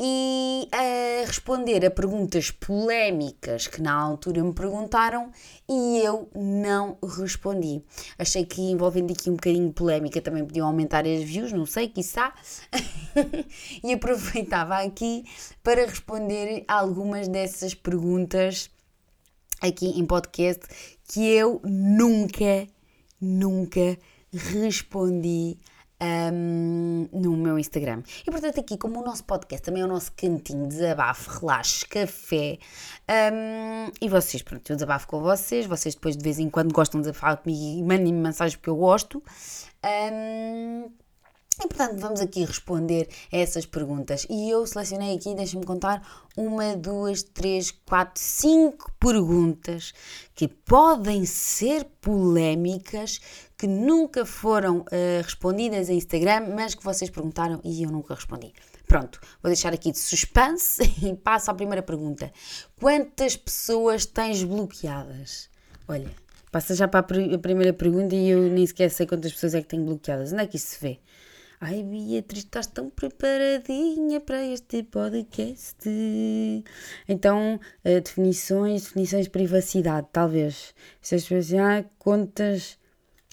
e 0.00 0.68
a 0.70 1.26
responder 1.26 1.84
a 1.84 1.90
perguntas 1.90 2.52
polémicas 2.52 3.66
que 3.66 3.82
na 3.82 3.92
altura 3.92 4.44
me 4.44 4.52
perguntaram 4.52 5.32
e 5.68 5.98
eu 5.98 6.30
não 6.34 6.96
respondi. 7.02 7.82
Achei 8.16 8.44
que 8.44 8.60
envolvendo 8.62 9.12
aqui 9.12 9.28
um 9.28 9.34
bocadinho 9.34 9.68
de 9.68 9.74
polémica 9.74 10.20
também 10.20 10.44
podiam 10.44 10.68
aumentar 10.68 11.04
as 11.04 11.22
views, 11.24 11.52
não 11.52 11.66
sei, 11.66 11.88
quiçá. 11.88 12.32
e 13.82 13.92
aproveitava 13.92 14.76
aqui 14.76 15.24
para 15.64 15.84
responder 15.84 16.64
algumas 16.68 17.26
dessas 17.26 17.74
perguntas 17.74 18.70
aqui 19.60 19.86
em 19.98 20.06
podcast 20.06 20.62
que 21.08 21.26
eu 21.26 21.60
nunca, 21.64 22.68
nunca 23.20 23.98
respondi 24.32 25.58
um, 26.00 27.08
no 27.12 27.36
meu 27.36 27.58
Instagram. 27.58 28.02
E 28.26 28.30
portanto, 28.30 28.60
aqui, 28.60 28.76
como 28.76 29.00
o 29.00 29.04
nosso 29.04 29.24
podcast 29.24 29.64
também 29.64 29.82
é 29.82 29.84
o 29.84 29.88
nosso 29.88 30.12
cantinho 30.12 30.68
de 30.68 30.76
desabafo, 30.76 31.40
relaxe, 31.40 31.86
café, 31.86 32.58
um, 33.08 33.90
e 34.00 34.08
vocês, 34.08 34.42
pronto, 34.42 34.70
eu 34.70 34.76
desabafo 34.76 35.06
com 35.06 35.20
vocês, 35.20 35.66
vocês 35.66 35.94
depois 35.94 36.16
de 36.16 36.22
vez 36.22 36.38
em 36.38 36.48
quando 36.48 36.72
gostam 36.72 37.00
de 37.00 37.12
falar 37.12 37.38
comigo 37.38 37.60
e 37.60 37.82
mandem-me 37.82 38.20
mensagens 38.20 38.56
porque 38.56 38.70
eu 38.70 38.76
gosto. 38.76 39.22
Um, 39.84 40.90
e 41.60 41.66
portanto, 41.66 41.98
vamos 41.98 42.20
aqui 42.20 42.44
responder 42.44 43.08
a 43.32 43.36
essas 43.36 43.66
perguntas. 43.66 44.24
E 44.30 44.48
eu 44.48 44.64
selecionei 44.64 45.16
aqui, 45.16 45.34
deixem-me 45.34 45.66
contar, 45.66 46.28
uma, 46.36 46.76
duas, 46.76 47.24
três, 47.24 47.72
quatro, 47.72 48.22
cinco 48.22 48.92
perguntas 49.00 49.92
que 50.36 50.46
podem 50.46 51.24
ser 51.24 51.84
polémicas, 52.00 53.20
que 53.58 53.66
nunca 53.66 54.24
foram 54.24 54.78
uh, 54.82 55.22
respondidas 55.22 55.88
em 55.88 55.96
Instagram, 55.96 56.54
mas 56.54 56.76
que 56.76 56.84
vocês 56.84 57.10
perguntaram 57.10 57.60
e 57.64 57.82
eu 57.82 57.90
nunca 57.90 58.14
respondi. 58.14 58.52
Pronto, 58.86 59.20
vou 59.42 59.50
deixar 59.50 59.74
aqui 59.74 59.90
de 59.90 59.98
suspense 59.98 60.80
e 61.04 61.12
passo 61.16 61.50
à 61.50 61.54
primeira 61.54 61.82
pergunta. 61.82 62.32
Quantas 62.80 63.36
pessoas 63.36 64.06
tens 64.06 64.44
bloqueadas? 64.44 65.50
Olha, 65.88 66.08
passa 66.52 66.76
já 66.76 66.86
para 66.86 67.00
a 67.00 67.38
primeira 67.38 67.72
pergunta 67.72 68.14
e 68.14 68.28
eu 68.28 68.42
nem 68.48 68.64
sequer 68.64 68.90
sei 68.90 69.06
quantas 69.06 69.32
pessoas 69.32 69.56
é 69.56 69.60
que 69.60 69.66
tenho 69.66 69.84
bloqueadas. 69.84 70.32
Onde 70.32 70.42
é 70.42 70.46
que 70.46 70.56
isso 70.56 70.68
se 70.68 70.80
vê? 70.80 71.00
Ai, 71.60 71.82
Beatriz, 71.82 72.44
estás 72.44 72.68
tão 72.68 72.88
preparadinha 72.88 74.20
para 74.20 74.44
este 74.46 74.84
podcast. 74.84 75.90
Então, 77.08 77.58
uh, 77.84 78.00
definições, 78.00 78.84
definições 78.84 79.24
de 79.24 79.30
privacidade, 79.30 80.06
talvez. 80.12 80.72
Se 81.02 81.16
as 81.16 81.24
pessoas 81.24 81.52
ah, 81.54 81.84
contas, 81.98 82.77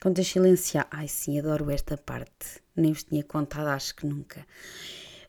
contas 0.05 0.27
silenciar. 0.27 0.87
Ai, 0.91 1.07
sim, 1.07 1.39
adoro 1.39 1.71
esta 1.71 1.97
parte. 1.97 2.61
Nem 2.75 2.93
vos 2.93 3.03
tinha 3.03 3.23
contado, 3.23 3.69
acho 3.69 3.95
que 3.95 4.05
nunca. 4.05 4.45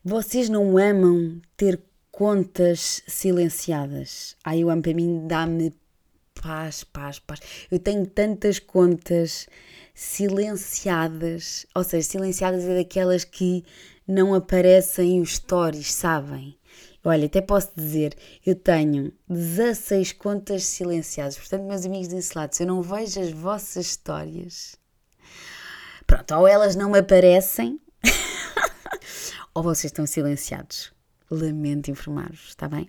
Vocês 0.05 0.51
não 0.51 0.77
amam 0.77 1.41
ter 1.57 1.81
contas 2.11 3.03
silenciadas? 3.07 4.37
Ai, 4.45 4.63
eu 4.63 4.69
amo 4.69 4.83
para 4.83 4.93
mim, 4.93 5.27
dá-me 5.27 5.73
paz, 6.35 6.85
paz, 6.85 7.19
paz. 7.19 7.41
Eu 7.71 7.79
tenho 7.79 8.07
tantas 8.07 8.59
contas 8.59 9.49
silenciadas, 9.95 11.65
ou 11.75 11.83
seja, 11.83 12.07
silenciadas 12.07 12.65
é 12.65 12.77
daquelas 12.77 13.25
que 13.25 13.65
não 14.07 14.35
aparecem 14.35 15.23
os 15.23 15.37
stories, 15.37 15.91
sabem? 15.91 16.56
Olha, 17.09 17.27
até 17.27 17.41
posso 17.41 17.71
dizer, 17.77 18.17
eu 18.45 18.57
tenho 18.57 19.13
16 19.29 20.11
contas 20.15 20.65
silenciadas. 20.65 21.37
Portanto, 21.37 21.63
meus 21.63 21.87
amigos 21.87 22.09
desse 22.09 22.37
eu 22.59 22.67
não 22.67 22.83
vejo 22.83 23.21
as 23.21 23.31
vossas 23.31 23.87
histórias, 23.87 24.75
pronto, 26.05 26.35
ou 26.35 26.49
elas 26.49 26.75
não 26.75 26.91
me 26.91 26.99
aparecem, 26.99 27.81
ou 29.55 29.63
vocês 29.63 29.93
estão 29.93 30.05
silenciados. 30.05 30.93
Lamento 31.31 31.93
informar-vos, 31.93 32.49
está 32.49 32.69
bem? 32.69 32.89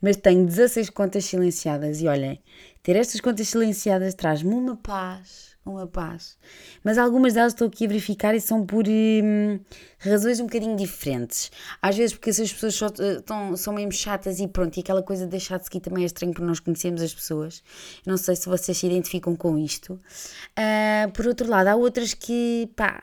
Mas 0.00 0.16
tenho 0.16 0.46
16 0.46 0.88
contas 0.88 1.26
silenciadas 1.26 2.00
e 2.00 2.08
olhem, 2.08 2.42
ter 2.82 2.96
estas 2.96 3.20
contas 3.20 3.48
silenciadas 3.48 4.14
traz-me 4.14 4.54
uma 4.54 4.76
paz 4.76 5.54
uma 5.64 5.86
paz. 5.86 6.38
Mas 6.82 6.98
algumas 6.98 7.34
delas 7.34 7.52
estou 7.52 7.68
aqui 7.68 7.84
a 7.84 7.88
verificar 7.88 8.34
e 8.34 8.40
são 8.40 8.64
por 8.64 8.84
hum, 8.88 9.60
razões 9.98 10.40
um 10.40 10.44
bocadinho 10.44 10.76
diferentes. 10.76 11.50
Às 11.80 11.96
vezes 11.96 12.14
porque 12.14 12.30
essas 12.30 12.52
pessoas 12.52 12.74
só, 12.74 12.86
estão, 12.86 13.56
são 13.56 13.74
mesmo 13.74 13.92
chatas 13.92 14.40
e 14.40 14.48
pronto, 14.48 14.76
e 14.76 14.80
aquela 14.80 15.02
coisa 15.02 15.24
de 15.24 15.30
deixar 15.30 15.58
de 15.58 15.64
seguir 15.64 15.80
também 15.80 16.02
é 16.02 16.06
estranho 16.06 16.32
porque 16.32 16.46
nós 16.46 16.60
conhecemos 16.60 17.02
as 17.02 17.14
pessoas. 17.14 17.62
Não 18.06 18.16
sei 18.16 18.36
se 18.36 18.48
vocês 18.48 18.76
se 18.76 18.86
identificam 18.86 19.36
com 19.36 19.58
isto. 19.58 19.94
Uh, 19.94 21.10
por 21.12 21.26
outro 21.26 21.48
lado, 21.48 21.68
há 21.68 21.76
outras 21.76 22.14
que, 22.14 22.70
pá, 22.74 23.02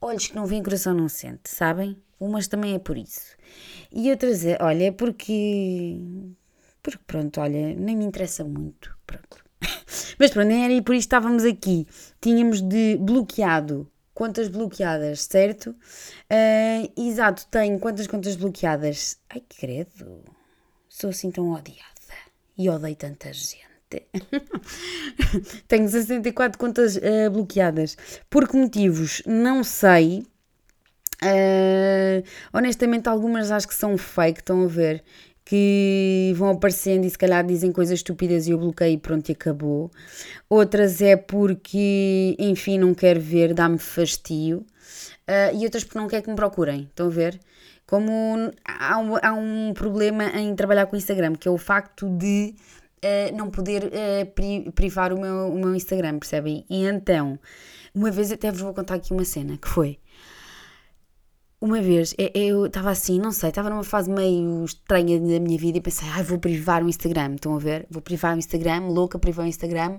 olhos 0.00 0.28
que 0.28 0.36
não 0.36 0.46
veem, 0.46 0.62
coração 0.62 0.94
não 0.94 1.08
sente, 1.08 1.48
sabem? 1.48 1.96
Umas 2.18 2.48
também 2.48 2.74
é 2.74 2.78
por 2.78 2.98
isso. 2.98 3.36
E 3.90 4.10
outras 4.10 4.44
é, 4.44 4.58
olha, 4.60 4.84
é 4.84 4.92
porque. 4.92 5.98
Porque 6.82 7.02
pronto, 7.06 7.40
olha, 7.40 7.74
nem 7.74 7.96
me 7.96 8.04
interessa 8.04 8.44
muito. 8.44 8.94
Pronto. 9.06 9.49
Mas 10.18 10.30
pronto, 10.30 10.48
nem 10.48 10.64
era 10.64 10.72
e 10.72 10.82
por 10.82 10.94
isso 10.94 11.06
estávamos 11.06 11.44
aqui. 11.44 11.86
Tínhamos 12.20 12.60
de 12.60 12.96
bloqueado 12.96 13.90
contas 14.20 14.48
bloqueadas, 14.48 15.22
certo? 15.22 15.70
Uh, 15.70 16.92
exato, 16.94 17.46
tenho 17.50 17.78
quantas 17.78 18.06
contas 18.06 18.36
bloqueadas? 18.36 19.16
Ai, 19.30 19.42
credo, 19.58 20.22
sou 20.90 21.08
assim 21.08 21.30
tão 21.30 21.50
odiada 21.50 21.88
e 22.58 22.68
odeio 22.68 22.96
tanta 22.96 23.32
gente. 23.32 23.66
tenho 25.66 25.88
64 25.88 26.58
contas 26.58 26.96
uh, 26.96 27.30
bloqueadas. 27.32 27.96
Por 28.28 28.46
que 28.46 28.58
motivos? 28.58 29.22
Não 29.24 29.64
sei. 29.64 30.26
Uh, 31.22 32.22
honestamente, 32.52 33.08
algumas 33.08 33.50
acho 33.50 33.68
que 33.68 33.74
são 33.74 33.96
fake, 33.96 34.40
estão 34.40 34.64
a 34.64 34.66
ver 34.66 35.02
que 35.50 36.32
vão 36.36 36.50
aparecendo 36.50 37.04
e 37.04 37.10
se 37.10 37.18
calhar 37.18 37.44
dizem 37.44 37.72
coisas 37.72 37.98
estúpidas 37.98 38.46
e 38.46 38.52
eu 38.52 38.58
bloqueio 38.58 38.94
e 38.94 38.96
pronto 38.96 39.28
e 39.28 39.32
acabou. 39.32 39.90
Outras 40.48 41.02
é 41.02 41.16
porque, 41.16 42.36
enfim, 42.38 42.78
não 42.78 42.94
quero 42.94 43.20
ver, 43.20 43.52
dá-me 43.52 43.76
fastio. 43.76 44.58
Uh, 44.58 45.58
e 45.58 45.64
outras 45.64 45.82
porque 45.82 45.98
não 45.98 46.06
quer 46.06 46.22
que 46.22 46.30
me 46.30 46.36
procurem, 46.36 46.82
estão 46.82 47.08
a 47.08 47.10
ver? 47.10 47.40
Como 47.84 48.52
há 48.64 48.98
um, 48.98 49.16
há 49.20 49.32
um 49.32 49.74
problema 49.74 50.26
em 50.38 50.54
trabalhar 50.54 50.86
com 50.86 50.94
o 50.94 50.98
Instagram, 50.98 51.34
que 51.34 51.48
é 51.48 51.50
o 51.50 51.58
facto 51.58 52.08
de 52.08 52.54
uh, 53.04 53.36
não 53.36 53.50
poder 53.50 53.86
uh, 53.86 54.72
privar 54.72 55.12
o 55.12 55.20
meu, 55.20 55.48
o 55.48 55.58
meu 55.58 55.74
Instagram, 55.74 56.20
percebem? 56.20 56.64
E 56.70 56.84
então, 56.84 57.36
uma 57.92 58.12
vez 58.12 58.30
até 58.30 58.52
vos 58.52 58.60
vou 58.60 58.72
contar 58.72 58.94
aqui 58.94 59.12
uma 59.12 59.24
cena 59.24 59.58
que 59.58 59.66
foi 59.66 59.98
uma 61.60 61.80
vez 61.82 62.14
eu 62.34 62.66
estava 62.66 62.90
assim, 62.90 63.18
não 63.18 63.32
sei, 63.32 63.50
estava 63.50 63.68
numa 63.68 63.84
fase 63.84 64.10
meio 64.10 64.64
estranha 64.64 65.20
da 65.20 65.38
minha 65.38 65.58
vida 65.58 65.76
e 65.76 65.80
pensei, 65.80 66.08
ai, 66.08 66.22
vou 66.22 66.38
privar 66.38 66.82
o 66.82 66.88
Instagram. 66.88 67.34
Estão 67.34 67.54
a 67.54 67.58
ver? 67.58 67.86
Vou 67.90 68.00
privar 68.00 68.34
o 68.34 68.38
Instagram, 68.38 68.88
louca, 68.88 69.18
privar 69.18 69.44
o 69.44 69.48
Instagram. 69.48 69.98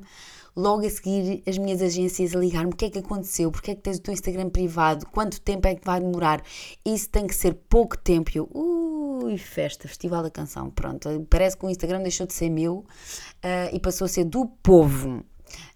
Logo 0.55 0.85
a 0.85 0.89
seguir, 0.89 1.41
as 1.47 1.57
minhas 1.57 1.81
agências 1.81 2.35
a 2.35 2.39
ligar-me: 2.39 2.73
o 2.73 2.75
que 2.75 2.85
é 2.85 2.89
que 2.89 2.99
aconteceu? 2.99 3.49
Porquê 3.51 3.71
é 3.71 3.75
que 3.75 3.81
tens 3.81 3.97
o 3.97 4.01
teu 4.01 4.13
Instagram 4.13 4.49
privado? 4.49 5.05
Quanto 5.05 5.39
tempo 5.39 5.65
é 5.67 5.75
que 5.75 5.85
vai 5.85 6.01
demorar? 6.01 6.43
Isso 6.83 7.07
tem 7.09 7.25
que 7.25 7.33
ser 7.33 7.53
pouco 7.69 7.97
tempo. 7.97 8.31
E 8.33 8.37
eu, 8.37 8.49
ui, 8.53 9.37
festa, 9.37 9.87
Festival 9.87 10.23
da 10.23 10.29
Canção. 10.29 10.69
Pronto, 10.69 11.07
parece 11.29 11.55
que 11.55 11.65
o 11.65 11.69
Instagram 11.69 12.01
deixou 12.01 12.27
de 12.27 12.33
ser 12.33 12.49
meu 12.49 12.79
uh, 12.79 12.85
e 13.73 13.79
passou 13.79 14.05
a 14.05 14.07
ser 14.09 14.25
do 14.25 14.45
povo. 14.61 15.23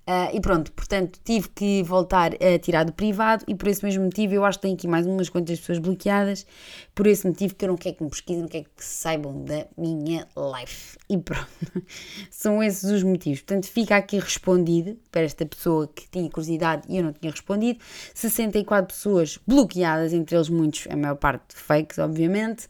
Uh, 0.07 0.29
e 0.35 0.39
pronto, 0.39 0.71
portanto, 0.71 1.19
tive 1.23 1.49
que 1.49 1.81
voltar 1.81 2.33
a 2.35 2.59
tirar 2.59 2.83
do 2.83 2.93
privado 2.93 3.43
e 3.47 3.55
por 3.55 3.67
esse 3.67 3.83
mesmo 3.83 4.03
motivo 4.03 4.35
eu 4.35 4.45
acho 4.45 4.59
que 4.59 4.61
tenho 4.61 4.75
aqui 4.75 4.87
mais 4.87 5.07
umas 5.07 5.29
quantas 5.29 5.59
pessoas 5.59 5.79
bloqueadas. 5.79 6.45
Por 6.93 7.07
esse 7.07 7.27
motivo 7.27 7.55
que 7.55 7.65
eu 7.65 7.69
não 7.69 7.75
quero 7.75 7.95
que 7.95 8.03
me 8.03 8.09
pesquisem, 8.11 8.43
não 8.43 8.47
quero 8.47 8.65
que 8.65 8.85
saibam 8.85 9.43
da 9.43 9.65
minha 9.75 10.27
life. 10.37 10.95
E 11.09 11.17
pronto, 11.17 11.47
são 12.29 12.61
esses 12.61 12.83
os 12.91 13.01
motivos. 13.01 13.41
Portanto, 13.41 13.67
fica 13.67 13.95
aqui 13.95 14.19
respondido 14.19 14.95
para 15.11 15.21
esta 15.21 15.43
pessoa 15.43 15.87
que 15.87 16.07
tinha 16.07 16.29
curiosidade 16.29 16.83
e 16.87 16.97
eu 16.97 17.03
não 17.03 17.11
tinha 17.11 17.31
respondido. 17.31 17.79
64 18.13 18.95
pessoas 18.95 19.39
bloqueadas, 19.47 20.13
entre 20.13 20.35
eles 20.35 20.49
muitos, 20.49 20.87
a 20.87 20.95
maior 20.95 21.15
parte 21.15 21.55
fakes, 21.55 21.97
obviamente. 21.97 22.67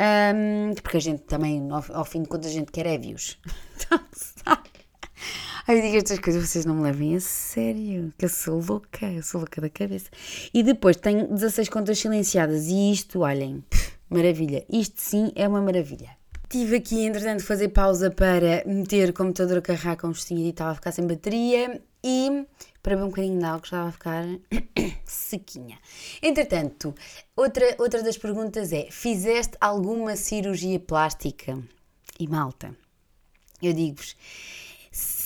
Um, 0.00 0.72
porque 0.74 0.96
a 0.96 1.00
gente 1.00 1.22
também, 1.24 1.68
ao, 1.70 2.04
fim 2.06 2.22
de 2.22 2.28
contas, 2.28 2.52
a 2.52 2.54
gente 2.54 2.72
quer 2.72 2.86
é 2.86 2.96
views. 2.96 3.38
Então? 3.80 3.98
Ai, 5.66 5.78
eu 5.78 5.82
digo 5.82 5.96
estas 5.96 6.18
coisas, 6.18 6.48
vocês 6.48 6.64
não 6.64 6.74
me 6.74 6.82
levem 6.82 7.14
a 7.14 7.20
sério, 7.20 8.12
que 8.16 8.24
eu 8.24 8.28
sou 8.28 8.62
louca, 8.66 9.06
eu 9.06 9.22
sou 9.22 9.40
louca 9.40 9.60
da 9.60 9.68
cabeça. 9.68 10.10
E 10.54 10.62
depois 10.62 10.96
tenho 10.96 11.28
16 11.28 11.68
contas 11.68 11.98
silenciadas 11.98 12.66
e 12.68 12.92
isto, 12.92 13.20
olhem, 13.20 13.62
pff, 13.68 13.92
maravilha, 14.08 14.64
isto 14.70 15.00
sim 15.00 15.30
é 15.34 15.46
uma 15.46 15.60
maravilha. 15.60 16.10
Tive 16.48 16.76
aqui, 16.76 17.04
entretanto, 17.04 17.44
fazer 17.44 17.68
pausa 17.68 18.10
para 18.10 18.64
meter 18.66 19.10
o 19.10 19.12
computador 19.12 19.58
a 19.58 19.62
carregar 19.62 19.96
com 19.96 20.08
o 20.08 20.14
e 20.30 20.48
estava 20.48 20.70
a 20.70 20.74
ficar 20.74 20.92
sem 20.92 21.06
bateria 21.06 21.80
e 22.02 22.46
para 22.82 22.96
ver 22.96 23.02
um 23.02 23.08
bocadinho 23.08 23.38
de 23.38 23.60
que 23.60 23.66
estava 23.66 23.88
a 23.88 23.92
ficar 23.92 24.24
sequinha. 25.04 25.78
Entretanto, 26.22 26.94
outra, 27.36 27.76
outra 27.78 28.02
das 28.02 28.16
perguntas 28.16 28.72
é: 28.72 28.88
fizeste 28.90 29.56
alguma 29.60 30.16
cirurgia 30.16 30.80
plástica? 30.80 31.62
E 32.18 32.26
malta, 32.26 32.74
eu 33.62 33.72
digo-vos, 33.72 34.16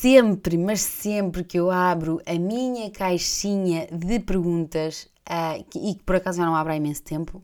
sempre, 0.04 0.58
mas 0.58 0.82
sempre 0.82 1.42
que 1.42 1.58
eu 1.58 1.70
abro 1.70 2.20
a 2.26 2.34
minha 2.34 2.90
caixinha 2.90 3.86
de 3.90 4.20
perguntas, 4.20 5.08
uh, 5.26 5.64
e 5.74 5.94
que 5.94 6.02
por 6.04 6.16
acaso 6.16 6.36
já 6.36 6.44
não 6.44 6.54
abro 6.54 6.74
há 6.74 6.76
imenso 6.76 7.02
tempo, 7.02 7.42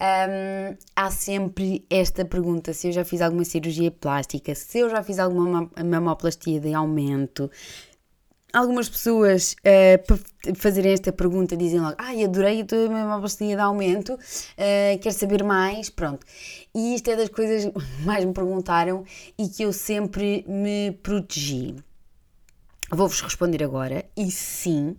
um, 0.00 0.76
há 0.94 1.10
sempre 1.10 1.84
esta 1.90 2.24
pergunta: 2.24 2.72
se 2.72 2.86
eu 2.86 2.92
já 2.92 3.04
fiz 3.04 3.20
alguma 3.20 3.44
cirurgia 3.44 3.90
plástica, 3.90 4.54
se 4.54 4.78
eu 4.78 4.88
já 4.88 5.02
fiz 5.02 5.18
alguma 5.18 5.68
mamoplastia 5.84 6.60
de 6.60 6.72
aumento, 6.72 7.50
algumas 8.52 8.88
pessoas 8.88 9.54
uh, 9.60 10.06
para 10.06 10.54
fazerem 10.54 10.92
esta 10.92 11.12
pergunta 11.12 11.56
dizem 11.56 11.80
logo: 11.80 11.96
Ai, 11.98 12.24
adorei 12.24 12.62
a 12.62 12.64
tua 12.64 12.88
mamoplastia 12.88 13.56
de 13.56 13.62
aumento, 13.62 14.14
uh, 14.14 14.98
quero 15.00 15.14
saber 15.14 15.42
mais. 15.42 15.90
Pronto. 15.90 16.26
E 16.74 16.94
isto 16.94 17.10
é 17.10 17.16
das 17.16 17.28
coisas 17.28 17.70
que 17.72 18.02
mais 18.04 18.24
me 18.24 18.32
perguntaram 18.32 19.04
e 19.38 19.48
que 19.48 19.62
eu 19.62 19.72
sempre 19.72 20.44
me 20.48 20.92
protegi. 21.02 21.76
Vou-vos 22.92 23.20
responder 23.20 23.62
agora. 23.62 24.04
E 24.16 24.32
sim, 24.32 24.96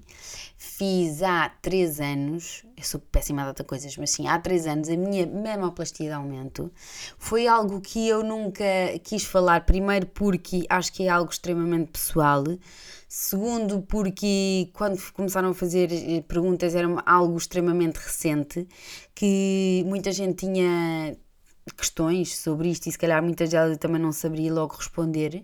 fiz 0.58 1.22
há 1.22 1.50
3 1.62 2.00
anos, 2.00 2.64
eu 2.78 2.84
sou 2.84 3.02
péssima 3.02 3.42
a 3.42 3.46
data 3.48 3.66
coisas, 3.66 3.98
mas 3.98 4.12
sim, 4.12 4.28
há 4.30 4.40
3 4.40 4.66
anos 4.66 4.90
a 4.90 4.96
minha 4.96 5.28
mamoplastia 5.28 6.08
de 6.08 6.14
aumento 6.14 6.72
foi 7.18 7.48
algo 7.48 7.82
que 7.82 8.08
eu 8.08 8.24
nunca 8.24 8.64
quis 9.04 9.26
falar. 9.26 9.66
Primeiro, 9.66 10.06
porque 10.08 10.66
acho 10.70 10.94
que 10.94 11.04
é 11.04 11.10
algo 11.10 11.30
extremamente 11.30 11.92
pessoal. 11.92 12.46
Segundo, 13.14 13.82
porque 13.82 14.70
quando 14.72 14.98
começaram 15.12 15.50
a 15.50 15.54
fazer 15.54 15.92
eh, 15.92 16.22
perguntas 16.22 16.74
era 16.74 16.88
algo 17.06 17.38
extremamente 17.38 17.98
recente, 17.98 18.66
que 19.14 19.84
muita 19.86 20.14
gente 20.14 20.46
tinha 20.46 21.18
questões 21.76 22.38
sobre 22.38 22.70
isto 22.70 22.88
e 22.88 22.92
se 22.94 22.98
calhar 22.98 23.22
muitas 23.22 23.50
delas 23.50 23.74
eu 23.74 23.78
também 23.78 24.02
não 24.02 24.14
saberia 24.14 24.54
logo 24.54 24.78
responder 24.78 25.44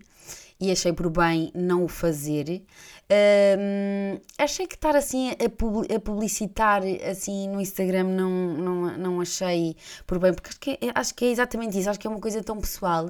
e 0.59 0.71
achei 0.71 0.91
por 0.91 1.09
bem 1.09 1.51
não 1.53 1.83
o 1.83 1.87
fazer. 1.87 2.63
Um, 3.09 4.19
achei 4.37 4.67
que 4.67 4.75
estar 4.75 4.95
assim 4.95 5.31
a, 5.31 5.99
publicitar 5.99 6.81
assim 7.09 7.47
no 7.47 7.61
Instagram 7.61 8.03
não, 8.03 8.29
não, 8.29 8.97
não 8.97 9.21
achei 9.21 9.75
por 10.05 10.19
bem, 10.19 10.33
porque 10.33 10.49
acho 10.49 10.59
que, 10.59 10.71
é, 10.81 10.91
acho 10.93 11.15
que 11.15 11.25
é 11.25 11.29
exatamente 11.29 11.79
isso, 11.79 11.89
acho 11.89 11.99
que 11.99 12.07
é 12.07 12.09
uma 12.09 12.19
coisa 12.19 12.43
tão 12.43 12.59
pessoal. 12.59 13.09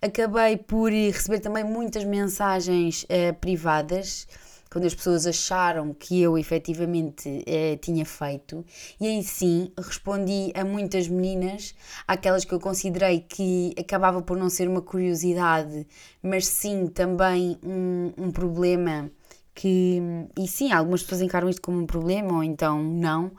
Acabei 0.00 0.56
por 0.56 0.90
receber 0.90 1.40
também 1.40 1.64
muitas 1.64 2.04
mensagens 2.04 3.04
uh, 3.04 3.34
privadas 3.40 4.26
quando 4.74 4.86
as 4.86 4.94
pessoas 4.94 5.24
acharam 5.24 5.94
que 5.94 6.20
eu 6.20 6.36
efetivamente 6.36 7.44
eh, 7.46 7.76
tinha 7.76 8.04
feito, 8.04 8.64
e 9.00 9.06
aí 9.06 9.22
sim 9.22 9.70
respondi 9.78 10.50
a 10.52 10.64
muitas 10.64 11.06
meninas, 11.06 11.76
aquelas 12.08 12.44
que 12.44 12.52
eu 12.52 12.58
considerei 12.58 13.20
que 13.20 13.72
acabava 13.78 14.20
por 14.20 14.36
não 14.36 14.50
ser 14.50 14.66
uma 14.68 14.82
curiosidade, 14.82 15.86
mas 16.20 16.48
sim 16.48 16.88
também 16.88 17.56
um, 17.62 18.12
um 18.18 18.32
problema 18.32 19.08
que, 19.54 20.02
e 20.38 20.48
sim, 20.48 20.72
algumas 20.72 21.02
pessoas 21.02 21.22
encaram 21.22 21.48
isto 21.48 21.62
como 21.62 21.78
um 21.78 21.86
problema 21.86 22.34
ou 22.34 22.42
então 22.42 22.82
não, 22.82 23.30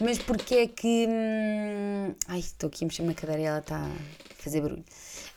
Mas 0.00 0.18
porque 0.18 0.56
é 0.56 0.66
que. 0.66 1.06
Hum, 1.08 2.12
ai, 2.26 2.40
estou 2.40 2.66
aqui 2.66 2.82
a 2.82 2.88
mexer 2.88 3.04
na 3.04 3.14
cadeira 3.14 3.40
e 3.40 3.44
ela 3.44 3.60
está 3.60 3.76
a 3.76 3.90
fazer 4.36 4.62
barulho. 4.62 4.84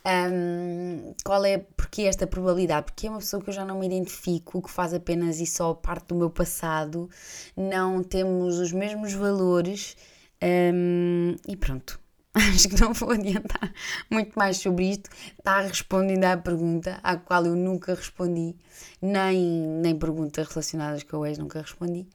Um, 0.08 1.14
qual 1.26 1.44
é, 1.44 1.58
porque 1.58 2.04
esta 2.04 2.26
probabilidade? 2.26 2.86
Porque 2.86 3.08
é 3.08 3.10
uma 3.10 3.20
pessoa 3.20 3.44
que 3.44 3.50
eu 3.50 3.54
já 3.54 3.66
não 3.66 3.78
me 3.78 3.86
identifico, 3.86 4.62
que 4.62 4.72
faz 4.72 4.94
apenas 4.94 5.42
e 5.42 5.46
só 5.46 5.74
parte 5.74 6.08
do 6.08 6.16
meu 6.16 6.30
passado, 6.30 7.10
não 7.58 8.02
temos 8.02 8.58
os 8.58 8.72
mesmos 8.72 9.12
valores 9.14 9.98
um, 10.42 11.36
e 11.46 11.58
pronto. 11.58 12.00
acho 12.34 12.70
que 12.70 12.80
não 12.80 12.94
vou 12.94 13.12
adiantar 13.12 13.74
muito 14.10 14.34
mais 14.38 14.58
sobre 14.58 14.92
isto. 14.92 15.10
Está 15.38 15.62
respondida 15.62 16.34
à 16.34 16.38
pergunta 16.38 17.00
à 17.04 17.18
qual 17.18 17.46
eu 17.46 17.56
nunca 17.56 17.94
respondi, 17.94 18.56
nem, 19.02 19.38
nem 19.82 19.98
perguntas 19.98 20.48
relacionadas 20.48 21.04
com 21.04 21.18
o 21.18 21.26
ex 21.26 21.38
nunca 21.38 21.62
respondi. 21.62 22.08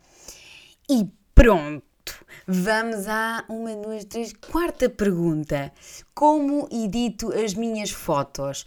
E 0.88 1.07
pronto! 1.35 1.91
Vamos 2.46 3.06
à 3.06 3.44
uma, 3.48 3.74
duas, 3.76 4.04
três, 4.04 4.32
quarta 4.32 4.88
pergunta. 4.88 5.72
Como 6.14 6.68
edito 6.70 7.32
as 7.32 7.54
minhas 7.54 7.90
fotos? 7.90 8.64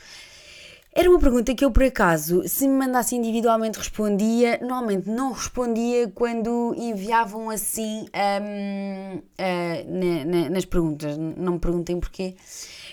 Era 0.97 1.09
uma 1.09 1.19
pergunta 1.19 1.53
que 1.53 1.65
eu, 1.65 1.71
por 1.71 1.83
acaso, 1.83 2.47
se 2.47 2.65
me 2.65 2.73
mandasse 2.73 3.17
individualmente, 3.17 3.77
respondia. 3.77 4.57
Normalmente 4.61 5.09
não 5.09 5.33
respondia 5.33 6.09
quando 6.09 6.73
enviavam 6.77 7.49
assim 7.49 8.05
um, 8.15 9.17
uh, 9.17 9.21
na, 9.89 10.25
na, 10.25 10.49
nas 10.51 10.63
perguntas. 10.63 11.17
Não 11.17 11.53
me 11.53 11.59
perguntem 11.59 11.99
porquê. 11.99 12.37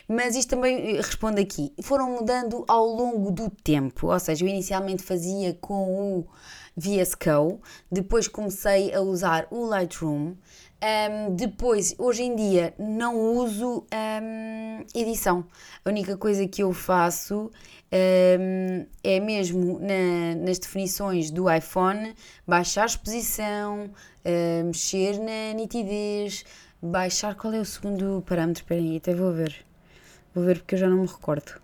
Mas 0.08 0.34
isto 0.34 0.50
também 0.50 0.96
responde 0.96 1.40
aqui. 1.40 1.72
Foram 1.80 2.10
mudando 2.10 2.64
ao 2.66 2.84
longo 2.84 3.30
do 3.30 3.48
tempo. 3.48 4.08
Ou 4.08 4.18
seja, 4.18 4.44
eu 4.44 4.48
inicialmente 4.48 5.04
fazia 5.04 5.56
com 5.60 6.18
o 6.18 6.26
VS 6.76 7.14
Code, 7.14 7.60
depois 7.90 8.28
comecei 8.28 8.94
a 8.94 9.00
usar 9.00 9.46
o 9.50 9.64
Lightroom. 9.64 10.34
Um, 10.82 11.36
depois, 11.36 11.94
hoje 11.96 12.24
em 12.24 12.34
dia, 12.34 12.74
não 12.76 13.16
uso 13.16 13.86
um, 13.92 14.84
edição. 14.94 15.46
A 15.84 15.88
única 15.88 16.16
coisa 16.16 16.46
que 16.48 16.62
eu 16.62 16.72
faço 16.72 17.52
um, 17.92 18.86
é 19.04 19.20
mesmo 19.20 19.78
na, 19.78 20.34
nas 20.44 20.58
definições 20.58 21.30
do 21.30 21.48
iPhone 21.48 22.14
baixar 22.46 22.82
a 22.82 22.86
exposição, 22.86 23.90
mexer 24.66 25.18
na 25.20 25.54
nitidez, 25.54 26.44
baixar. 26.82 27.36
Qual 27.36 27.52
é 27.52 27.60
o 27.60 27.64
segundo 27.64 28.24
parâmetro? 28.26 28.64
Espera 28.64 28.96
até 28.96 29.14
vou 29.14 29.32
ver. 29.32 29.64
Vou 30.34 30.44
ver 30.44 30.58
porque 30.58 30.74
eu 30.74 30.80
já 30.80 30.88
não 30.88 30.98
me 30.98 31.06
recordo. 31.06 31.60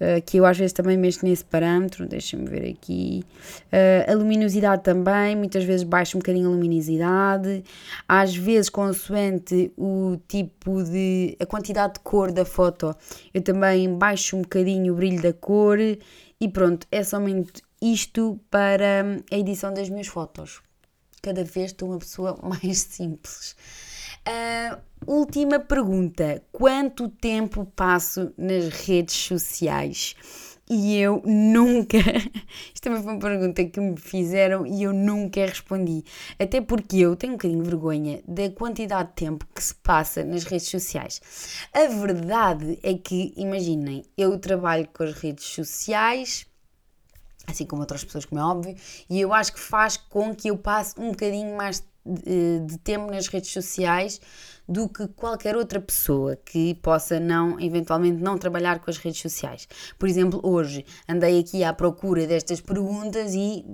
Uh, 0.00 0.20
que 0.26 0.38
eu 0.38 0.44
às 0.44 0.58
vezes 0.58 0.72
também 0.72 0.96
mexo 0.96 1.24
nesse 1.24 1.44
parâmetro, 1.44 2.08
deixem-me 2.08 2.48
ver 2.48 2.70
aqui. 2.70 3.22
Uh, 3.66 4.10
a 4.10 4.14
luminosidade 4.14 4.82
também, 4.82 5.36
muitas 5.36 5.62
vezes 5.62 5.84
baixo 5.84 6.16
um 6.16 6.20
bocadinho 6.20 6.48
a 6.48 6.50
luminosidade, 6.50 7.62
às 8.08 8.34
vezes 8.34 8.68
consoante 8.68 9.72
o 9.76 10.18
tipo 10.26 10.82
de. 10.82 11.36
a 11.40 11.46
quantidade 11.46 11.94
de 11.94 12.00
cor 12.00 12.32
da 12.32 12.44
foto, 12.44 12.96
eu 13.32 13.42
também 13.42 13.96
baixo 13.96 14.36
um 14.36 14.42
bocadinho 14.42 14.92
o 14.92 14.96
brilho 14.96 15.22
da 15.22 15.32
cor 15.32 15.78
e 15.78 16.48
pronto, 16.48 16.84
é 16.90 17.04
somente 17.04 17.62
isto 17.80 18.40
para 18.50 19.04
a 19.30 19.36
edição 19.36 19.72
das 19.72 19.88
minhas 19.88 20.08
fotos. 20.08 20.60
Cada 21.22 21.44
vez 21.44 21.70
estou 21.70 21.90
uma 21.90 22.00
pessoa 22.00 22.36
mais 22.42 22.78
simples. 22.78 23.54
Uh, 24.28 24.80
última 25.06 25.58
pergunta: 25.58 26.42
quanto 26.52 27.08
tempo 27.08 27.64
passo 27.76 28.32
nas 28.36 28.68
redes 28.68 29.14
sociais? 29.14 30.14
E 30.70 30.96
eu 30.96 31.20
nunca. 31.26 31.98
Isto 32.72 32.84
também 32.84 33.02
foi 33.02 33.12
uma 33.12 33.20
pergunta 33.20 33.64
que 33.64 33.80
me 33.80 33.96
fizeram 33.96 34.64
e 34.64 34.84
eu 34.84 34.92
nunca 34.92 35.44
respondi. 35.44 36.04
Até 36.38 36.60
porque 36.60 36.98
eu 36.98 37.16
tenho 37.16 37.32
um 37.32 37.36
bocadinho 37.36 37.62
de 37.62 37.68
vergonha 37.68 38.22
da 38.26 38.48
quantidade 38.50 39.08
de 39.08 39.14
tempo 39.16 39.46
que 39.52 39.62
se 39.62 39.74
passa 39.74 40.24
nas 40.24 40.44
redes 40.44 40.68
sociais. 40.68 41.20
A 41.74 41.86
verdade 41.88 42.78
é 42.82 42.94
que, 42.94 43.34
imaginem, 43.36 44.04
eu 44.16 44.38
trabalho 44.38 44.88
com 44.94 45.02
as 45.02 45.14
redes 45.14 45.44
sociais 45.44 46.46
assim 47.46 47.66
como 47.66 47.82
outras 47.82 48.04
pessoas, 48.04 48.24
como 48.24 48.40
é 48.40 48.44
óbvio, 48.44 48.76
e 49.08 49.20
eu 49.20 49.32
acho 49.32 49.52
que 49.52 49.60
faz 49.60 49.96
com 49.96 50.34
que 50.34 50.48
eu 50.48 50.56
passe 50.56 50.94
um 50.98 51.10
bocadinho 51.10 51.56
mais 51.56 51.80
de, 51.80 51.86
de 52.04 52.78
tempo 52.78 53.10
nas 53.10 53.28
redes 53.28 53.50
sociais 53.50 54.20
do 54.68 54.88
que 54.88 55.06
qualquer 55.08 55.56
outra 55.56 55.80
pessoa 55.80 56.36
que 56.36 56.74
possa 56.76 57.20
não, 57.20 57.58
eventualmente, 57.60 58.22
não 58.22 58.38
trabalhar 58.38 58.80
com 58.80 58.90
as 58.90 58.98
redes 58.98 59.20
sociais. 59.20 59.68
Por 59.98 60.08
exemplo, 60.08 60.40
hoje 60.42 60.84
andei 61.08 61.40
aqui 61.40 61.62
à 61.62 61.72
procura 61.72 62.26
destas 62.26 62.60
perguntas 62.60 63.34
e 63.34 63.64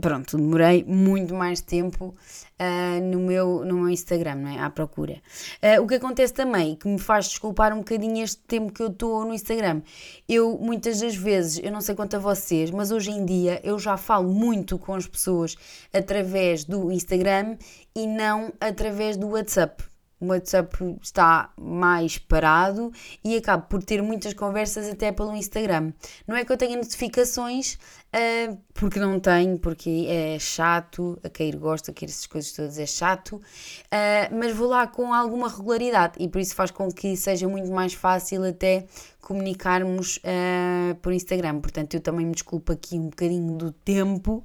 pronto, 0.00 0.36
demorei 0.36 0.84
muito 0.84 1.34
mais 1.34 1.60
tempo 1.60 2.14
uh, 2.60 3.00
no, 3.04 3.20
meu, 3.20 3.64
no 3.64 3.74
meu 3.76 3.88
Instagram, 3.88 4.36
não 4.36 4.50
é? 4.50 4.58
À 4.58 4.70
procura. 4.70 5.20
Uh, 5.62 5.82
o 5.82 5.86
que 5.86 5.94
acontece 5.94 6.32
também, 6.32 6.76
que 6.76 6.88
me 6.88 6.98
faz 6.98 7.28
desculpar 7.28 7.72
um 7.72 7.78
bocadinho 7.78 8.22
este 8.22 8.38
tempo 8.38 8.72
que 8.72 8.82
eu 8.82 8.88
estou 8.88 9.24
no 9.24 9.34
Instagram. 9.34 9.82
Eu, 10.28 10.58
muitas 10.58 11.00
das 11.00 11.14
vezes, 11.14 11.60
eu 11.62 11.70
não 11.70 11.80
sei 11.80 11.94
quanto 11.94 12.16
a 12.16 12.18
vocês, 12.18 12.70
mas 12.70 12.90
hoje 12.90 13.10
em 13.10 13.24
dia 13.24 13.60
eu 13.62 13.78
já 13.78 13.96
falo 13.96 14.32
muito 14.32 14.78
com 14.78 14.94
as 14.94 15.06
pessoas 15.06 15.56
através 15.92 16.64
do 16.64 16.90
Instagram 16.90 17.56
e 17.94 18.06
não 18.06 18.52
através 18.60 19.16
do 19.16 19.28
WhatsApp 19.28 19.84
o 20.20 20.26
WhatsApp 20.26 20.76
está 21.02 21.52
mais 21.56 22.18
parado 22.18 22.90
e 23.22 23.36
acabo 23.36 23.66
por 23.68 23.82
ter 23.82 24.02
muitas 24.02 24.32
conversas 24.32 24.88
até 24.88 25.12
pelo 25.12 25.34
Instagram. 25.34 25.92
Não 26.26 26.34
é 26.34 26.44
que 26.44 26.52
eu 26.52 26.56
tenha 26.56 26.76
notificações, 26.76 27.74
uh, 27.74 28.58
porque 28.72 28.98
não 28.98 29.20
tenho, 29.20 29.58
porque 29.58 30.06
é 30.08 30.38
chato, 30.38 31.18
a 31.22 31.28
cair 31.28 31.56
gosta, 31.56 31.92
querer 31.92 32.10
essas 32.10 32.26
coisas 32.26 32.52
todas 32.52 32.78
é 32.78 32.86
chato, 32.86 33.36
uh, 33.36 34.34
mas 34.34 34.56
vou 34.56 34.68
lá 34.68 34.86
com 34.86 35.12
alguma 35.12 35.48
regularidade 35.48 36.14
e 36.18 36.28
por 36.28 36.40
isso 36.40 36.54
faz 36.54 36.70
com 36.70 36.90
que 36.90 37.16
seja 37.16 37.46
muito 37.46 37.70
mais 37.70 37.92
fácil 37.92 38.44
até 38.44 38.86
comunicarmos 39.26 40.18
uh, 40.18 40.94
por 41.02 41.12
Instagram. 41.12 41.60
Portanto, 41.60 41.94
eu 41.94 42.00
também 42.00 42.24
me 42.24 42.32
desculpo 42.32 42.70
aqui 42.70 42.96
um 42.96 43.08
bocadinho 43.08 43.56
do 43.56 43.72
tempo 43.72 44.44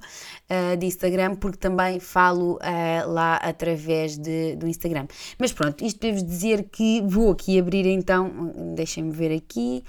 uh, 0.50 0.76
de 0.76 0.86
Instagram, 0.86 1.36
porque 1.36 1.56
também 1.56 2.00
falo 2.00 2.54
uh, 2.56 3.08
lá 3.08 3.36
através 3.36 4.18
de, 4.18 4.56
do 4.56 4.66
Instagram. 4.66 5.06
Mas 5.38 5.52
pronto, 5.52 5.84
isto 5.84 6.00
devo 6.00 6.20
dizer 6.24 6.64
que 6.64 7.00
vou 7.02 7.30
aqui 7.30 7.60
abrir 7.60 7.86
então, 7.86 8.52
deixem-me 8.74 9.12
ver 9.12 9.32
aqui. 9.32 9.84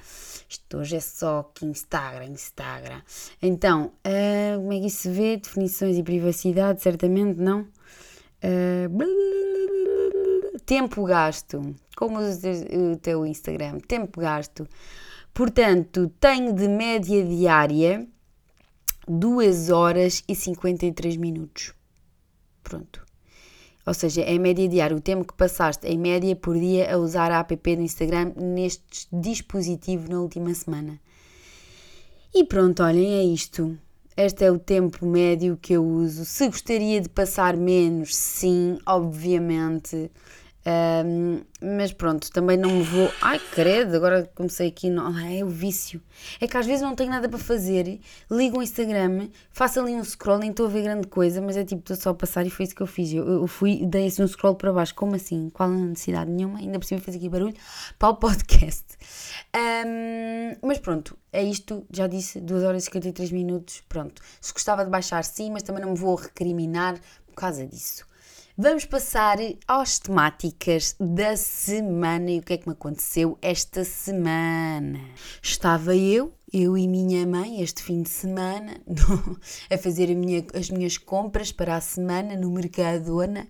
Isto 0.48 0.78
hoje 0.78 0.98
é 0.98 1.00
só 1.00 1.50
que 1.56 1.66
Instagram, 1.66 2.28
Instagram. 2.28 3.02
Então, 3.42 3.94
como 4.58 4.74
é 4.74 4.80
que 4.80 4.86
isso 4.86 5.02
se 5.04 5.10
vê? 5.10 5.38
Definições 5.38 5.98
e 5.98 6.04
privacidade, 6.04 6.84
certamente 6.84 7.40
não. 7.40 7.62
Uh, 8.44 8.88
tempo 10.66 11.04
gasto. 11.04 11.76
Como 11.96 12.20
o 12.20 12.98
teu 12.98 13.26
Instagram? 13.26 13.80
Tempo 13.80 14.20
gasto. 14.20 14.68
Portanto, 15.34 16.12
tenho 16.20 16.54
de 16.54 16.68
média 16.68 17.24
diária 17.24 18.08
2 19.08 19.70
horas 19.70 20.24
e 20.28 20.36
53 20.36 21.18
minutos. 21.18 21.74
Pronto. 22.64 23.04
Ou 23.86 23.94
seja, 23.94 24.22
é 24.22 24.38
média 24.40 24.68
diária, 24.68 24.96
o 24.96 25.02
tempo 25.02 25.26
que 25.26 25.34
passaste 25.34 25.86
em 25.88 25.98
média 25.98 26.36
por 26.36 26.58
dia 26.58 26.94
a 26.94 26.98
usar 26.98 27.32
a 27.32 27.40
app 27.40 27.76
do 27.76 27.82
Instagram 27.82 28.32
neste 28.38 29.08
dispositivo 29.12 30.10
na 30.10 30.22
última 30.22 30.54
semana. 30.54 31.00
E 32.34 32.46
pronto, 32.46 32.82
olhem, 32.82 33.14
é 33.14 33.24
isto. 33.24 33.78
Este 34.16 34.46
é 34.46 34.52
o 34.52 34.58
tempo 34.58 35.06
médio 35.06 35.58
que 35.62 35.74
eu 35.74 35.84
uso. 35.84 36.24
Se 36.24 36.48
gostaria 36.48 37.02
de 37.02 37.10
passar 37.10 37.58
menos, 37.58 38.16
sim, 38.16 38.78
obviamente. 38.86 40.10
Um, 40.66 41.42
mas 41.62 41.92
pronto, 41.92 42.32
também 42.32 42.56
não 42.58 42.72
me 42.72 42.84
vou. 42.84 43.12
Ai, 43.22 43.40
credo, 43.52 43.96
agora 43.96 44.30
comecei 44.34 44.70
aqui. 44.70 44.90
Não, 44.90 45.18
é 45.20 45.44
o 45.44 45.50
vício. 45.50 46.02
É 46.40 46.48
que 46.48 46.56
às 46.56 46.66
vezes 46.66 46.82
não 46.82 46.96
tenho 46.96 47.10
nada 47.10 47.28
para 47.28 47.38
fazer, 47.38 48.00
ligo 48.32 48.60
o 48.60 48.64
Instagram, 48.64 49.30
faço 49.52 49.80
ali 49.80 49.94
um 49.94 50.04
scroll, 50.04 50.40
nem 50.40 50.52
estou 50.52 50.68
a 50.68 50.70
ver 50.70 50.84
grande 50.84 51.08
coisa, 51.08 51.42
mas 51.42 51.58
é 51.58 51.66
tipo, 51.66 51.82
estou 51.82 51.98
só 51.98 52.12
a 52.12 52.14
passar 52.14 52.46
e 52.46 52.50
foi 52.50 52.66
isso 52.66 52.76
que 52.76 52.82
eu 52.82 52.88
fiz. 52.88 53.14
Eu, 53.14 53.28
eu 53.28 53.48
fui, 53.48 53.86
dei 53.86 54.08
assim 54.08 54.24
um 54.24 54.28
scroll 54.28 54.56
para 54.56 54.72
baixo. 54.72 54.96
Como 54.96 55.16
assim? 55.16 55.50
Qual 55.50 55.70
a 55.70 55.74
necessidade 55.74 56.32
nenhuma? 56.32 56.60
Ainda 56.60 56.80
por 56.80 56.86
cima 56.86 57.02
fazer 57.02 57.18
aqui 57.18 57.30
barulho 57.30 57.56
para 58.00 58.10
o 58.10 58.16
podcast. 58.16 58.86
Um, 59.56 60.56
mas 60.66 60.80
pronto, 60.80 61.18
é 61.32 61.44
isto. 61.44 61.86
Já 61.92 62.08
disse, 62.08 62.40
2 62.40 62.64
horas 62.64 62.84
e 62.84 62.86
53 62.86 63.32
minutos. 63.32 63.84
Pronto. 63.90 64.22
Se 64.40 64.54
gostava 64.54 64.86
de 64.86 64.90
baixar, 64.90 65.24
sim, 65.24 65.52
mas 65.52 65.64
também 65.64 65.82
não 65.84 65.92
me 65.92 65.98
vou 65.98 66.16
recriminar 66.16 67.00
por 67.28 67.36
causa 67.36 67.66
disso. 67.66 68.13
Vamos 68.56 68.86
passar 68.86 69.38
às 69.68 69.98
temáticas 69.98 70.96
da 71.00 71.36
semana. 71.36 72.30
E 72.30 72.38
o 72.38 72.44
que 72.44 72.54
é 72.54 72.58
que 72.58 72.68
me 72.68 72.74
aconteceu 72.74 73.36
esta 73.42 73.84
semana. 73.84 75.00
Estava 75.42 75.96
eu, 75.96 76.32
eu 76.54 76.78
e 76.78 76.88
minha 76.88 77.26
mãe, 77.26 77.64
este 77.64 77.82
fim 77.82 78.04
de 78.04 78.10
semana, 78.10 78.80
a 79.72 79.78
fazer 79.80 80.14
minha, 80.14 80.46
as 80.54 80.70
minhas 80.70 81.00
compras 81.00 81.52
para 81.52 81.76
a 81.76 81.82
semana 81.82 82.36
no 82.36 82.52
Mercadona 82.52 83.48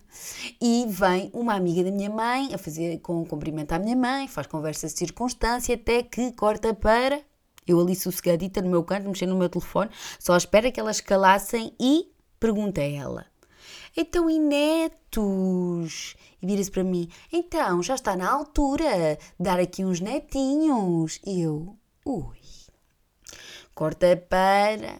e 0.61 0.85
vem 0.87 1.29
uma 1.33 1.53
amiga 1.53 1.83
da 1.83 1.91
minha 1.91 2.09
mãe 2.09 2.53
a 2.53 2.57
fazer 2.57 2.99
com 2.99 3.23
um 3.23 3.25
cumprimento 3.25 3.73
à 3.73 3.79
minha 3.79 3.97
mãe, 3.97 4.29
faz 4.29 4.47
conversa 4.47 4.87
de 4.87 4.93
circunstância 4.93 5.75
até 5.75 6.01
que 6.01 6.31
corta 6.31 6.73
para 6.73 7.19
eu 7.67 7.77
ali 7.77 7.93
sossegadita 7.93 8.61
no 8.61 8.69
meu 8.69 8.85
canto, 8.85 9.09
mexendo 9.09 9.31
no 9.31 9.39
meu 9.39 9.49
telefone, 9.49 9.89
só 10.17 10.37
espera 10.37 10.71
que 10.71 10.79
elas 10.79 11.01
calassem 11.01 11.75
e 11.77 12.09
pergunta 12.39 12.79
a 12.79 12.85
ela 12.85 13.32
então, 13.95 14.29
e 14.29 14.39
netos? 14.39 16.15
E 16.41 16.47
vira-se 16.47 16.71
para 16.71 16.83
mim: 16.83 17.09
Então, 17.31 17.83
já 17.83 17.95
está 17.95 18.15
na 18.15 18.31
altura 18.31 19.17
de 19.39 19.43
dar 19.43 19.59
aqui 19.59 19.85
uns 19.85 19.99
netinhos. 19.99 21.19
E 21.25 21.41
eu: 21.41 21.77
Ui. 22.05 22.37
Corta 23.75 24.17
para. 24.29 24.99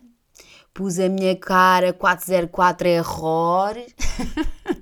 Pus 0.74 0.98
a 1.00 1.08
minha 1.08 1.36
cara 1.36 1.94
404 1.94 2.88
error. 2.88 3.76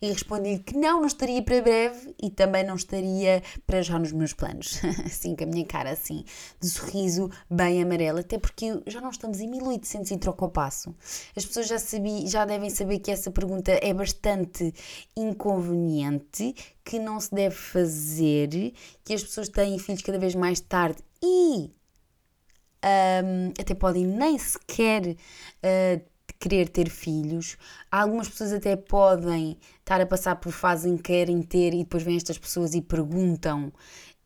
e 0.00 0.08
respondi-lhe 0.08 0.58
que 0.58 0.76
não, 0.76 1.00
não 1.00 1.06
estaria 1.06 1.42
para 1.42 1.62
breve 1.62 2.14
e 2.22 2.30
também 2.30 2.64
não 2.64 2.74
estaria 2.74 3.42
para 3.66 3.82
já 3.82 3.98
nos 3.98 4.12
meus 4.12 4.32
planos. 4.32 4.80
assim, 5.04 5.34
com 5.34 5.44
a 5.44 5.46
minha 5.46 5.64
cara 5.64 5.90
assim, 5.90 6.24
de 6.60 6.68
sorriso 6.68 7.30
bem 7.50 7.82
amarelo, 7.82 8.20
até 8.20 8.38
porque 8.38 8.80
já 8.86 9.00
não 9.00 9.10
estamos 9.10 9.40
em 9.40 9.48
1800 9.48 10.10
e 10.10 10.16
troca 10.18 10.44
o 10.44 10.50
passo. 10.50 10.94
As 11.36 11.44
pessoas 11.44 11.68
já, 11.68 11.78
sabi, 11.78 12.26
já 12.26 12.44
devem 12.44 12.70
saber 12.70 12.98
que 12.98 13.10
essa 13.10 13.30
pergunta 13.30 13.72
é 13.82 13.92
bastante 13.92 14.72
inconveniente, 15.16 16.54
que 16.84 16.98
não 16.98 17.18
se 17.20 17.34
deve 17.34 17.54
fazer, 17.54 18.72
que 19.04 19.14
as 19.14 19.22
pessoas 19.22 19.48
têm 19.48 19.78
filhos 19.78 20.02
cada 20.02 20.18
vez 20.18 20.34
mais 20.34 20.60
tarde 20.60 20.98
e 21.22 21.70
um, 22.84 23.48
até 23.60 23.74
podem 23.74 24.06
nem 24.06 24.38
sequer 24.38 25.02
uh, 25.08 26.04
querer 26.38 26.68
ter 26.68 26.88
filhos. 26.88 27.56
Algumas 27.90 28.28
pessoas 28.28 28.52
até 28.52 28.76
podem 28.76 29.58
estar 29.86 30.00
a 30.00 30.06
passar 30.06 30.34
por 30.34 30.50
fase 30.50 30.88
em 30.88 30.96
que 30.96 31.04
querem 31.04 31.40
ter 31.40 31.72
e 31.72 31.84
depois 31.84 32.02
vêm 32.02 32.16
estas 32.16 32.36
pessoas 32.36 32.74
e 32.74 32.82
perguntam 32.82 33.72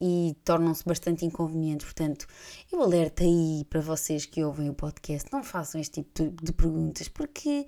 e 0.01 0.35
tornam-se 0.43 0.83
bastante 0.87 1.27
inconvenientes. 1.27 1.85
Portanto, 1.85 2.27
eu 2.73 2.83
alerto 2.83 3.23
aí 3.23 3.67
para 3.69 3.83
vocês 3.83 4.25
que 4.25 4.43
ouvem 4.43 4.71
o 4.71 4.75
podcast, 4.75 5.31
não 5.31 5.45
façam 5.45 5.79
este 5.79 6.03
tipo 6.03 6.43
de 6.43 6.51
perguntas, 6.51 7.09
porque 7.09 7.67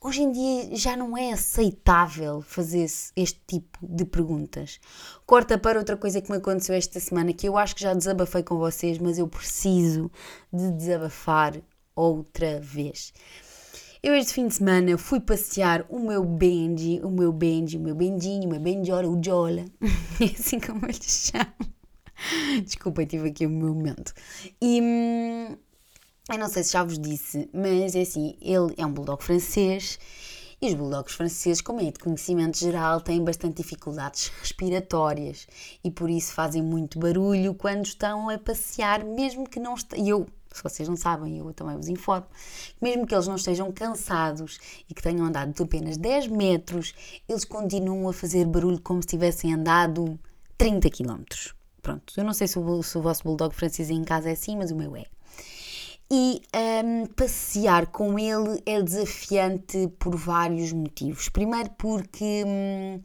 hoje 0.00 0.22
em 0.22 0.32
dia 0.32 0.74
já 0.74 0.96
não 0.96 1.16
é 1.16 1.30
aceitável 1.30 2.42
fazer 2.42 2.84
este 3.14 3.40
tipo 3.46 3.78
de 3.80 4.04
perguntas. 4.04 4.80
Corta 5.24 5.56
para 5.56 5.78
outra 5.78 5.96
coisa 5.96 6.20
que 6.20 6.32
me 6.32 6.38
aconteceu 6.38 6.74
esta 6.74 6.98
semana, 6.98 7.32
que 7.32 7.48
eu 7.48 7.56
acho 7.56 7.76
que 7.76 7.82
já 7.82 7.94
desabafei 7.94 8.42
com 8.42 8.58
vocês, 8.58 8.98
mas 8.98 9.16
eu 9.16 9.28
preciso 9.28 10.10
de 10.52 10.72
desabafar 10.72 11.54
outra 11.94 12.60
vez. 12.60 13.12
Eu 14.00 14.14
este 14.14 14.34
fim 14.34 14.46
de 14.46 14.54
semana 14.54 14.96
fui 14.96 15.18
passear 15.18 15.84
o 15.88 15.98
meu 15.98 16.24
Benji, 16.24 17.00
o 17.02 17.10
meu 17.10 17.32
Benji, 17.32 17.78
o 17.78 17.80
meu 17.80 17.96
Benjinho, 17.96 18.44
o 18.44 18.50
meu 18.52 18.60
Benjola, 18.60 19.08
o 19.08 19.20
Jola, 19.20 19.64
é 20.20 20.24
assim 20.24 20.60
como 20.60 20.86
eu 20.86 20.90
lhe 20.90 21.02
chamo. 21.02 21.52
Desculpa, 22.64 23.04
tive 23.04 23.30
aqui 23.30 23.44
o 23.44 23.50
meu 23.50 23.74
momento. 23.74 24.14
E 24.62 24.80
hum, 24.80 25.56
eu 26.30 26.38
não 26.38 26.48
sei 26.48 26.62
se 26.62 26.74
já 26.74 26.84
vos 26.84 26.96
disse, 26.96 27.50
mas 27.52 27.96
é 27.96 28.02
assim, 28.02 28.36
ele 28.40 28.72
é 28.76 28.86
um 28.86 28.92
bulldog 28.92 29.20
francês 29.20 29.98
e 30.62 30.68
os 30.68 30.74
bulldogs 30.74 31.14
franceses, 31.14 31.60
como 31.60 31.80
é 31.80 31.90
de 31.90 31.98
conhecimento 31.98 32.56
geral, 32.56 33.00
têm 33.00 33.24
bastante 33.24 33.62
dificuldades 33.62 34.28
respiratórias 34.40 35.48
e 35.82 35.90
por 35.90 36.08
isso 36.08 36.32
fazem 36.32 36.62
muito 36.62 37.00
barulho 37.00 37.52
quando 37.52 37.86
estão 37.86 38.28
a 38.28 38.38
passear, 38.38 39.04
mesmo 39.04 39.48
que 39.48 39.58
não 39.58 39.74
estejam. 39.74 40.26
Se 40.52 40.62
vocês 40.62 40.88
não 40.88 40.96
sabem, 40.96 41.38
eu 41.38 41.52
também 41.52 41.76
vos 41.76 41.88
informo, 41.88 42.26
mesmo 42.80 43.06
que 43.06 43.14
eles 43.14 43.26
não 43.26 43.36
estejam 43.36 43.70
cansados 43.72 44.58
e 44.88 44.94
que 44.94 45.02
tenham 45.02 45.26
andado 45.26 45.52
de 45.52 45.62
apenas 45.62 45.96
10 45.96 46.28
metros, 46.28 46.94
eles 47.28 47.44
continuam 47.44 48.08
a 48.08 48.12
fazer 48.12 48.46
barulho 48.46 48.80
como 48.80 49.02
se 49.02 49.08
tivessem 49.08 49.54
andado 49.54 50.18
30 50.56 50.90
km. 50.90 51.22
Pronto, 51.82 52.12
eu 52.16 52.24
não 52.24 52.34
sei 52.34 52.48
se 52.48 52.58
o, 52.58 52.82
se 52.82 52.98
o 52.98 53.02
vosso 53.02 53.22
bulldog 53.24 53.54
francês 53.54 53.90
em 53.90 54.02
casa 54.04 54.28
é 54.28 54.32
assim, 54.32 54.56
mas 54.56 54.70
o 54.70 54.76
meu 54.76 54.96
é. 54.96 55.04
E 56.10 56.40
um, 56.84 57.06
passear 57.06 57.88
com 57.88 58.18
ele 58.18 58.62
é 58.64 58.80
desafiante 58.82 59.88
por 59.98 60.16
vários 60.16 60.72
motivos. 60.72 61.28
Primeiro, 61.28 61.68
porque 61.76 62.44
hum, 62.46 63.00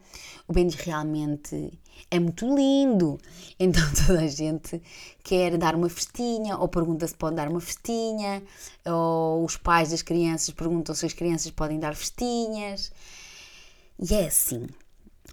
o 0.48 0.52
Benji 0.54 0.78
realmente 0.82 1.78
é 2.10 2.18
muito 2.18 2.46
lindo. 2.54 3.18
Então 3.56 3.82
toda 4.06 4.20
a 4.20 4.26
gente 4.26 4.82
quer 5.22 5.56
dar 5.56 5.76
uma 5.76 5.88
festinha, 5.88 6.58
ou 6.58 6.66
pergunta 6.66 7.06
se 7.06 7.14
pode 7.14 7.36
dar 7.36 7.48
uma 7.48 7.60
festinha, 7.60 8.42
ou 8.84 9.44
os 9.44 9.56
pais 9.56 9.90
das 9.90 10.02
crianças 10.02 10.50
perguntam 10.50 10.92
se 10.92 11.06
as 11.06 11.12
crianças 11.12 11.52
podem 11.52 11.78
dar 11.78 11.94
festinhas. 11.94 12.90
E 13.98 14.12
é 14.12 14.26
assim. 14.26 14.66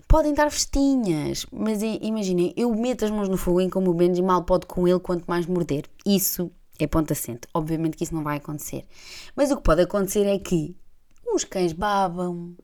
Podem 0.07 0.35
dar 0.35 0.51
festinhas, 0.51 1.47
mas 1.51 1.81
imaginem, 1.81 2.53
eu 2.55 2.73
meto 2.75 3.05
as 3.05 3.11
mãos 3.11 3.27
no 3.27 3.37
fogo 3.37 3.59
em 3.59 3.69
como 3.69 3.89
o 3.89 3.93
Benji 3.93 4.21
mal 4.21 4.43
pode 4.43 4.67
com 4.67 4.87
ele 4.87 4.99
quanto 4.99 5.25
mais 5.25 5.47
morder. 5.47 5.85
Isso 6.05 6.51
é 6.77 6.85
ponto 6.87 7.11
assente. 7.11 7.47
Obviamente 7.53 7.97
que 7.97 8.03
isso 8.03 8.13
não 8.13 8.23
vai 8.23 8.37
acontecer. 8.37 8.85
Mas 9.35 9.51
o 9.51 9.57
que 9.57 9.63
pode 9.63 9.81
acontecer 9.81 10.25
é 10.25 10.37
que 10.37 10.75
os 11.33 11.43
cães 11.43 11.73
babam, 11.73 12.55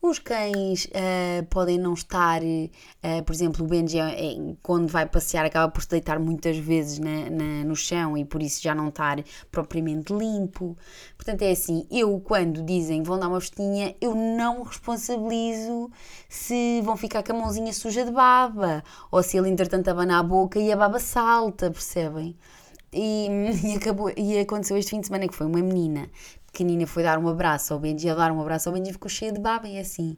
os 0.00 0.18
cães 0.18 0.86
uh, 0.86 1.44
podem 1.50 1.78
não 1.78 1.92
estar, 1.92 2.40
uh, 2.42 3.22
por 3.24 3.32
exemplo, 3.32 3.64
o 3.64 3.68
Benji, 3.68 3.98
é, 3.98 4.54
quando 4.62 4.88
vai 4.88 5.04
passear, 5.06 5.44
acaba 5.44 5.70
por 5.70 5.82
se 5.82 5.88
deitar 5.88 6.18
muitas 6.20 6.56
vezes 6.56 6.98
na, 6.98 7.30
na, 7.30 7.64
no 7.64 7.74
chão 7.74 8.16
e 8.16 8.24
por 8.24 8.40
isso 8.40 8.62
já 8.62 8.74
não 8.74 8.88
estar 8.88 9.22
propriamente 9.50 10.12
limpo. 10.12 10.76
Portanto, 11.16 11.42
é 11.42 11.50
assim: 11.50 11.86
eu, 11.90 12.20
quando 12.20 12.62
dizem 12.62 13.02
vão 13.02 13.18
dar 13.18 13.28
uma 13.28 13.40
festinha, 13.40 13.94
eu 14.00 14.14
não 14.14 14.62
responsabilizo 14.62 15.90
se 16.28 16.80
vão 16.82 16.96
ficar 16.96 17.22
com 17.22 17.32
a 17.32 17.36
mãozinha 17.36 17.72
suja 17.72 18.04
de 18.04 18.12
baba 18.12 18.84
ou 19.10 19.22
se 19.22 19.36
ele, 19.36 19.48
entretanto, 19.48 19.88
abana 19.88 20.20
a 20.20 20.22
boca 20.22 20.58
e 20.58 20.70
a 20.70 20.76
baba 20.76 21.00
salta, 21.00 21.70
percebem? 21.70 22.36
E, 22.92 23.28
e, 23.64 23.76
acabou, 23.76 24.12
e 24.16 24.38
aconteceu 24.38 24.76
este 24.76 24.90
fim 24.90 25.00
de 25.00 25.06
semana 25.06 25.28
que 25.28 25.34
foi 25.34 25.46
uma 25.46 25.60
menina 25.60 26.08
pequenina 26.58 26.86
foi 26.86 27.02
dar 27.02 27.18
um 27.18 27.28
abraço 27.28 27.72
ao 27.72 27.78
Benji, 27.78 28.08
a 28.08 28.14
dar 28.14 28.32
um 28.32 28.40
abraço 28.40 28.68
ao 28.68 28.74
Benji 28.74 28.92
ficou 28.92 29.08
cheia 29.08 29.32
de 29.32 29.40
baba 29.40 29.68
e 29.68 29.76
é 29.76 29.80
assim. 29.80 30.16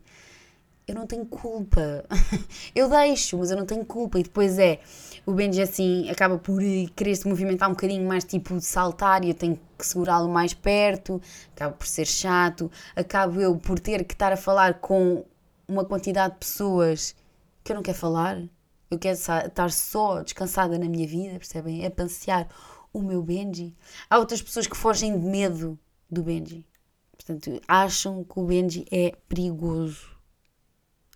Eu 0.88 0.94
não 0.94 1.06
tenho 1.06 1.24
culpa. 1.26 2.04
eu 2.74 2.88
deixo, 2.88 3.38
mas 3.38 3.50
eu 3.50 3.56
não 3.56 3.66
tenho 3.66 3.84
culpa. 3.84 4.18
E 4.18 4.22
depois 4.24 4.58
é, 4.58 4.80
o 5.24 5.32
Benji 5.32 5.62
assim 5.62 6.08
acaba 6.10 6.38
por 6.38 6.60
querer 6.96 7.14
se 7.14 7.28
movimentar 7.28 7.68
um 7.68 7.72
bocadinho 7.72 8.06
mais 8.08 8.24
tipo 8.24 8.56
de 8.56 8.64
saltar 8.64 9.24
e 9.24 9.28
eu 9.28 9.34
tenho 9.34 9.58
que 9.78 9.86
segurá-lo 9.86 10.28
mais 10.28 10.54
perto, 10.54 11.20
acaba 11.54 11.74
por 11.74 11.86
ser 11.86 12.06
chato, 12.06 12.70
acabo 12.96 13.40
eu 13.40 13.56
por 13.56 13.78
ter 13.78 14.04
que 14.04 14.14
estar 14.14 14.32
a 14.32 14.36
falar 14.36 14.80
com 14.80 15.24
uma 15.68 15.84
quantidade 15.84 16.34
de 16.34 16.40
pessoas 16.40 17.14
que 17.62 17.70
eu 17.70 17.76
não 17.76 17.82
quero 17.82 17.98
falar. 17.98 18.42
Eu 18.90 18.98
quero 18.98 19.16
estar 19.16 19.70
só 19.70 20.22
descansada 20.22 20.78
na 20.78 20.88
minha 20.88 21.06
vida, 21.06 21.34
percebem? 21.34 21.86
A 21.86 21.90
passear 21.90 22.48
o 22.92 23.00
meu 23.00 23.22
Benji. 23.22 23.76
Há 24.08 24.18
outras 24.18 24.42
pessoas 24.42 24.66
que 24.66 24.76
fogem 24.76 25.18
de 25.18 25.24
medo 25.24 25.78
do 26.10 26.22
Benji. 26.22 26.66
Portanto, 27.12 27.60
acham 27.68 28.24
que 28.24 28.38
o 28.38 28.44
Benji 28.44 28.84
é 28.90 29.12
perigoso. 29.28 30.10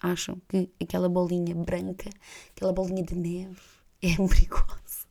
Acham 0.01 0.41
que 0.49 0.71
aquela 0.81 1.09
bolinha 1.09 1.55
branca, 1.55 2.11
aquela 2.55 2.73
bolinha 2.73 3.03
de 3.03 3.17
neve, 3.17 3.61
é 4.01 4.15
perigosa. 4.29 5.09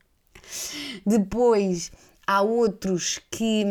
Depois, 1.06 1.91
há 2.26 2.41
outros 2.41 3.19
que, 3.30 3.65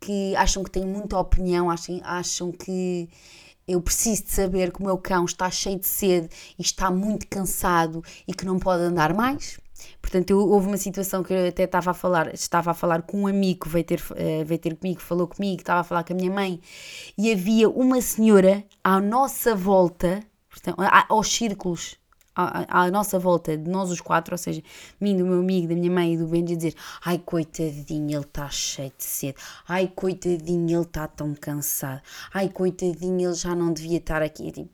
que 0.00 0.34
acham 0.36 0.62
que 0.62 0.70
têm 0.70 0.86
muita 0.86 1.18
opinião, 1.18 1.68
acham, 1.70 2.00
acham 2.02 2.52
que 2.52 3.10
eu 3.66 3.80
preciso 3.80 4.24
de 4.24 4.30
saber 4.30 4.72
que 4.72 4.80
o 4.80 4.84
meu 4.84 4.96
cão 4.96 5.24
está 5.24 5.50
cheio 5.50 5.78
de 5.78 5.86
sede 5.86 6.28
e 6.58 6.62
está 6.62 6.90
muito 6.90 7.26
cansado 7.28 8.02
e 8.26 8.32
que 8.32 8.44
não 8.44 8.58
pode 8.58 8.82
andar 8.82 9.12
mais. 9.12 9.58
Portanto, 10.00 10.30
eu, 10.30 10.38
houve 10.38 10.68
uma 10.68 10.76
situação 10.76 11.22
que 11.22 11.32
eu 11.32 11.48
até 11.48 11.64
estava 11.64 11.90
a 11.90 11.94
falar, 11.94 12.32
estava 12.32 12.70
a 12.70 12.74
falar 12.74 13.02
com 13.02 13.22
um 13.22 13.26
amigo 13.26 13.68
veio 13.68 13.84
ter, 13.84 14.00
uh, 14.00 14.44
veio 14.44 14.58
ter 14.58 14.76
comigo, 14.76 15.00
falou 15.00 15.26
comigo, 15.26 15.60
estava 15.60 15.80
a 15.80 15.84
falar 15.84 16.04
com 16.04 16.12
a 16.12 16.16
minha 16.16 16.30
mãe, 16.30 16.60
e 17.18 17.32
havia 17.32 17.68
uma 17.68 18.00
senhora 18.00 18.64
à 18.82 19.00
nossa 19.00 19.54
volta, 19.54 20.22
portanto, 20.48 20.76
aos 21.08 21.28
círculos, 21.28 21.96
à, 22.36 22.82
à, 22.82 22.90
nossa 22.90 23.18
volta, 23.18 23.56
de 23.56 23.70
nós 23.70 23.90
os 23.90 24.00
quatro, 24.00 24.34
ou 24.34 24.38
seja, 24.38 24.62
mim, 25.00 25.16
do 25.16 25.24
meu 25.24 25.40
amigo, 25.40 25.68
da 25.68 25.74
minha 25.74 25.90
mãe 25.90 26.14
e 26.14 26.16
do 26.18 26.26
Benji, 26.26 26.56
dizer: 26.56 26.74
Ai, 27.04 27.18
coitadinho, 27.18 28.18
ele 28.18 28.24
está 28.24 28.48
cheio 28.50 28.92
de 28.96 29.04
sede. 29.04 29.36
Ai, 29.66 29.90
coitadinho, 29.94 30.78
ele 30.78 30.82
está 30.82 31.08
tão 31.08 31.34
cansado. 31.34 32.02
Ai, 32.32 32.48
coitadinho, 32.48 33.28
ele 33.28 33.34
já 33.34 33.54
não 33.54 33.72
devia 33.72 33.98
estar 33.98 34.22
aqui. 34.22 34.52
Tipo, 34.52 34.70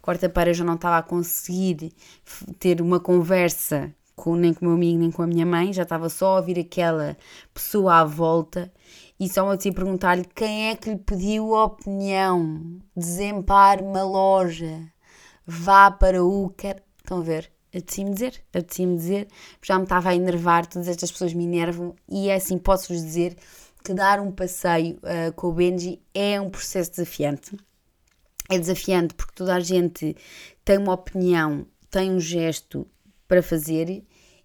quarta-feira 0.00 0.50
eu 0.50 0.54
já 0.54 0.64
não 0.64 0.74
estava 0.74 0.98
a 0.98 1.02
conseguir 1.02 1.92
ter 2.58 2.80
uma 2.80 3.00
conversa 3.00 3.92
com, 4.14 4.36
nem 4.36 4.54
com 4.54 4.64
o 4.64 4.68
meu 4.68 4.76
amigo, 4.76 4.98
nem 4.98 5.10
com 5.10 5.22
a 5.22 5.26
minha 5.26 5.46
mãe, 5.46 5.72
já 5.72 5.82
estava 5.82 6.08
só 6.08 6.34
a 6.34 6.36
ouvir 6.36 6.58
aquela 6.58 7.16
pessoa 7.52 8.00
à 8.00 8.04
volta 8.04 8.72
e 9.18 9.28
só 9.28 9.48
a 9.48 9.54
assim 9.54 9.72
perguntar-lhe 9.72 10.24
quem 10.24 10.70
é 10.70 10.76
que 10.76 10.90
lhe 10.90 10.98
pediu 10.98 11.54
a 11.54 11.64
opinião, 11.64 12.80
desempare 12.96 13.82
uma 13.82 14.02
loja, 14.02 14.91
vá 15.46 15.90
para 15.90 16.24
o 16.24 16.50
quer. 16.50 16.82
Estão 16.98 17.18
a 17.18 17.22
ver? 17.22 17.50
Apetecia-me 17.68 18.12
dizer, 18.12 18.44
apetecia-me 18.50 18.96
dizer, 18.96 19.28
já 19.62 19.78
me 19.78 19.84
estava 19.84 20.10
a 20.10 20.14
enervar, 20.14 20.66
todas 20.66 20.88
estas 20.88 21.10
pessoas 21.10 21.32
me 21.32 21.44
enervam 21.44 21.96
e 22.06 22.28
é 22.28 22.34
assim, 22.34 22.58
posso-vos 22.58 23.02
dizer 23.02 23.34
que 23.82 23.94
dar 23.94 24.20
um 24.20 24.30
passeio 24.30 24.96
uh, 24.96 25.32
com 25.34 25.48
o 25.48 25.52
Benji 25.52 26.00
é 26.14 26.38
um 26.38 26.50
processo 26.50 26.90
desafiante. 26.90 27.56
É 28.50 28.58
desafiante 28.58 29.14
porque 29.14 29.32
toda 29.34 29.54
a 29.54 29.60
gente 29.60 30.14
tem 30.64 30.76
uma 30.76 30.92
opinião, 30.92 31.66
tem 31.90 32.10
um 32.10 32.20
gesto 32.20 32.86
para 33.26 33.42
fazer 33.42 34.04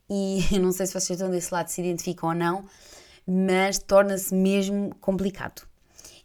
e 0.09 0.39
eu 0.55 0.61
não 0.61 0.71
sei 0.71 0.85
se 0.87 0.93
vocês 0.93 1.11
estão 1.11 1.29
desse 1.29 1.53
lado 1.53 1.67
se 1.67 1.81
identificam 1.81 2.29
ou 2.29 2.35
não, 2.35 2.65
mas 3.27 3.77
torna-se 3.77 4.33
mesmo 4.33 4.95
complicado. 5.01 5.67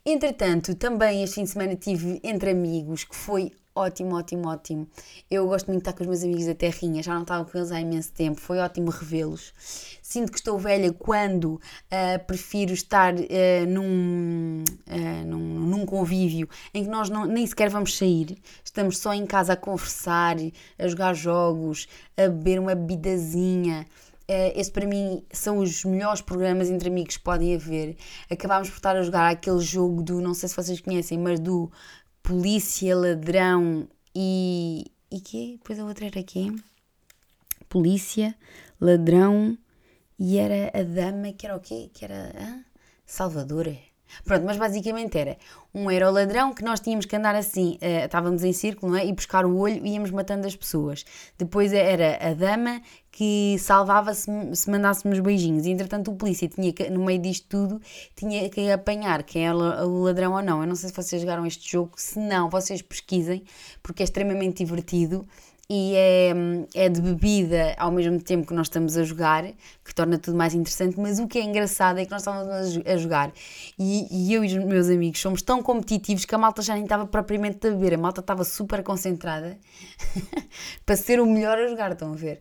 Entretanto, 0.05 0.75
também 0.75 1.23
este 1.23 1.37
fim 1.37 1.45
de 1.45 1.51
semana 1.51 1.77
tive 1.77 2.21
entre 2.25 2.51
amigos, 2.51 3.05
que 3.05 3.15
foi 3.15 3.53
ótimo, 3.73 4.17
ótimo, 4.17 4.49
ótimo. 4.49 4.89
Eu 5.31 5.47
gosto 5.47 5.69
muito 5.69 5.85
de 5.85 5.89
estar 5.89 5.97
com 5.97 6.03
os 6.03 6.09
meus 6.09 6.25
amigos 6.25 6.47
da 6.47 6.57
terrinha, 6.57 7.05
já 7.05 7.15
não 7.15 7.23
estava 7.23 7.45
com 7.45 7.57
eles 7.57 7.71
há 7.71 7.81
imenso 7.81 8.13
tempo, 8.13 8.41
foi 8.41 8.59
ótimo 8.59 8.91
revê-los. 8.91 9.55
Sinto 10.03 10.33
que 10.33 10.39
estou 10.39 10.59
velha 10.59 10.93
quando 10.93 11.55
uh, 11.55 12.27
prefiro 12.27 12.73
estar 12.73 13.15
uh, 13.15 13.67
num, 13.69 14.65
uh, 14.89 15.25
num, 15.25 15.39
num 15.39 15.87
convívio 15.87 16.49
em 16.75 16.83
que 16.83 16.91
nós 16.91 17.09
não, 17.09 17.25
nem 17.25 17.47
sequer 17.47 17.71
vamos 17.71 17.97
sair, 17.97 18.37
estamos 18.65 18.99
só 18.99 19.15
em 19.15 19.25
casa 19.25 19.53
a 19.53 19.57
conversar, 19.57 20.35
a 20.77 20.89
jogar 20.89 21.15
jogos, 21.15 21.87
a 22.17 22.23
beber 22.23 22.59
uma 22.59 22.75
bebidazinha. 22.75 23.87
Uh, 24.33 24.59
esse 24.59 24.73
para 24.73 24.87
mim 24.87 25.23
são 25.31 25.59
os 25.59 25.85
melhores 25.85 26.23
programas 26.23 26.71
entre 26.71 26.89
amigos 26.89 27.19
que 27.19 27.23
podem 27.23 27.55
haver. 27.55 27.97
Acabámos 28.31 28.71
por 28.71 28.77
estar 28.77 28.97
a 28.97 29.03
jogar 29.03 29.31
aquele 29.31 29.61
jogo 29.61 30.03
do, 30.03 30.23
não 30.23 30.33
sei 30.33 30.49
se 30.49 30.57
vocês 30.57 30.81
conhecem, 30.81 31.19
mas 31.19 31.39
do 31.39 31.71
polícia, 32.23 32.97
ladrão 32.97 33.87
e. 34.15 34.87
e 35.11 35.21
quê? 35.21 35.57
Depois 35.59 35.79
a 35.79 35.85
outra 35.85 36.07
era 36.07 36.21
aqui. 36.21 36.51
Polícia, 37.69 38.35
ladrão 38.81 39.59
e 40.19 40.39
era 40.39 40.71
a 40.73 40.83
dama 40.83 41.33
que 41.33 41.47
era 41.47 41.57
o 41.57 41.61
quê? 41.61 41.91
Que 41.93 42.07
era. 42.07 42.33
Hã? 42.35 42.65
Salvadora. 43.05 43.92
Pronto, 44.25 44.45
mas 44.45 44.57
basicamente 44.57 45.19
era 45.19 45.37
um 45.75 45.91
era 45.91 46.09
o 46.09 46.13
ladrão 46.13 46.53
que 46.53 46.63
nós 46.63 46.81
tínhamos 46.81 47.07
que 47.07 47.17
andar 47.17 47.35
assim, 47.35 47.79
uh, 47.83 48.05
estávamos 48.05 48.45
em 48.45 48.53
círculo, 48.53 48.93
não 48.93 48.99
é? 48.99 49.07
E 49.07 49.13
buscar 49.13 49.45
o 49.45 49.57
olho 49.57 49.85
e 49.85 49.95
íamos 49.95 50.11
matando 50.11 50.47
as 50.47 50.55
pessoas. 50.55 51.05
Depois 51.39 51.73
era 51.73 52.19
a 52.31 52.35
dama 52.35 52.83
que 53.11 53.57
salvava 53.59 54.15
se, 54.15 54.31
se 54.55 54.71
mandássemos 54.71 55.21
beijinhos. 55.21 55.67
E 55.67 55.71
entretanto 55.71 56.11
o 56.11 56.15
polícia 56.15 56.49
tinha 56.49 56.73
que, 56.73 56.89
no 56.91 57.05
meio 57.05 57.21
disto 57.21 57.47
tudo, 57.49 57.81
tinha 58.17 58.49
que 58.49 58.71
apanhar 58.71 59.23
quem 59.23 59.47
era 59.47 59.57
o 59.87 60.03
ladrão 60.03 60.33
ou 60.33 60.43
não. 60.43 60.63
Eu 60.63 60.67
não 60.67 60.75
sei 60.75 60.89
se 60.89 60.97
vocês 60.97 61.21
jogaram 61.21 61.47
este 61.47 61.71
jogo, 61.71 61.93
se 61.97 62.19
não, 62.19 62.49
vocês 62.49 62.81
pesquisem, 62.81 63.45
porque 63.83 64.03
é 64.03 64.05
extremamente 64.05 64.65
divertido 64.65 65.27
e 65.71 65.95
é, 65.95 66.33
é 66.75 66.89
de 66.89 67.01
bebida 67.01 67.75
ao 67.79 67.91
mesmo 67.91 68.21
tempo 68.21 68.47
que 68.47 68.55
nós 68.55 68.67
estamos 68.67 68.97
a 68.97 69.05
jogar, 69.05 69.45
que 69.85 69.95
torna 69.95 70.19
tudo 70.19 70.37
mais 70.37 70.55
interessante. 70.55 70.99
Mas 70.99 71.19
o 71.19 71.27
que 71.27 71.39
é 71.39 71.43
engraçado 71.43 71.99
é 71.99 72.05
que 72.05 72.11
nós 72.11 72.23
estávamos 72.23 72.79
a 72.87 72.97
jogar 72.97 73.33
e, 73.79 74.07
e 74.11 74.35
eu 74.35 74.45
e 74.45 74.59
os 74.59 74.65
meus 74.65 74.89
amigos 74.89 75.21
somos 75.21 75.41
tão 75.41 75.63
competitivos 75.63 76.25
que 76.25 76.35
a 76.35 76.39
malta 76.39 76.63
já 76.63 76.75
nem 76.75 76.83
estava 76.83 77.07
propriamente 77.07 77.67
a 77.67 77.71
beber, 77.71 77.95
a 77.95 77.99
malta 77.99 78.21
estava 78.21 78.45
super 78.45 78.83
concentrada 78.83 79.59
para 80.85 80.97
ser 80.97 81.21
o 81.21 81.27
melhor 81.27 81.59
a 81.59 81.67
jogar, 81.69 81.93
estão 81.93 82.13
a 82.13 82.17
ver? 82.17 82.41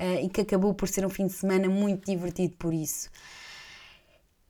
Uh, 0.00 0.24
e 0.24 0.28
que 0.30 0.40
acabou 0.40 0.72
por 0.72 0.88
ser 0.88 1.04
um 1.04 1.10
fim 1.10 1.26
de 1.26 1.34
semana 1.34 1.68
muito 1.68 2.10
divertido 2.10 2.56
por 2.56 2.72
isso. 2.72 3.10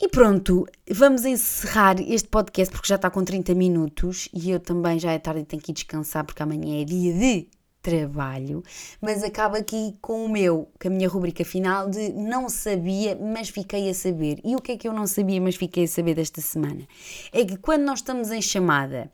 E 0.03 0.09
pronto, 0.09 0.67
vamos 0.89 1.25
encerrar 1.25 2.01
este 2.01 2.29
podcast 2.29 2.73
porque 2.73 2.89
já 2.89 2.95
está 2.95 3.11
com 3.11 3.23
30 3.23 3.55
minutos 3.55 4.29
e 4.33 4.51
eu 4.51 4.61
também 4.61 4.99
já 4.99 5.13
é 5.13 5.19
tarde 5.19 5.41
e 5.41 5.45
tenho 5.45 5.61
que 5.61 5.73
ir 5.73 5.75
descansar 5.75 6.25
porque 6.25 6.43
amanhã 6.43 6.81
é 6.81 6.85
dia 6.85 7.13
de 7.13 7.60
trabalho, 7.83 8.63
mas 9.01 9.23
acaba 9.23 9.59
aqui 9.59 9.97
com 10.01 10.25
o 10.25 10.29
meu, 10.29 10.71
com 10.81 10.89
a 10.89 10.91
minha 10.91 11.09
rubrica 11.09 11.45
final 11.45 11.89
de 11.89 12.11
não 12.13 12.49
sabia, 12.49 13.17
mas 13.17 13.49
fiquei 13.49 13.89
a 13.89 13.95
saber. 13.95 14.41
E 14.45 14.55
o 14.55 14.61
que 14.61 14.73
é 14.73 14.77
que 14.77 14.87
eu 14.87 14.93
não 14.93 15.07
sabia, 15.07 15.41
mas 15.41 15.57
fiquei 15.57 15.85
a 15.85 15.89
saber 15.89 16.15
desta 16.15 16.41
semana? 16.41 16.87
É 17.33 17.45
que 17.45 17.57
quando 17.57 17.83
nós 17.83 18.01
estamos 18.01 18.31
em 18.31 18.43
chamada, 18.43 19.11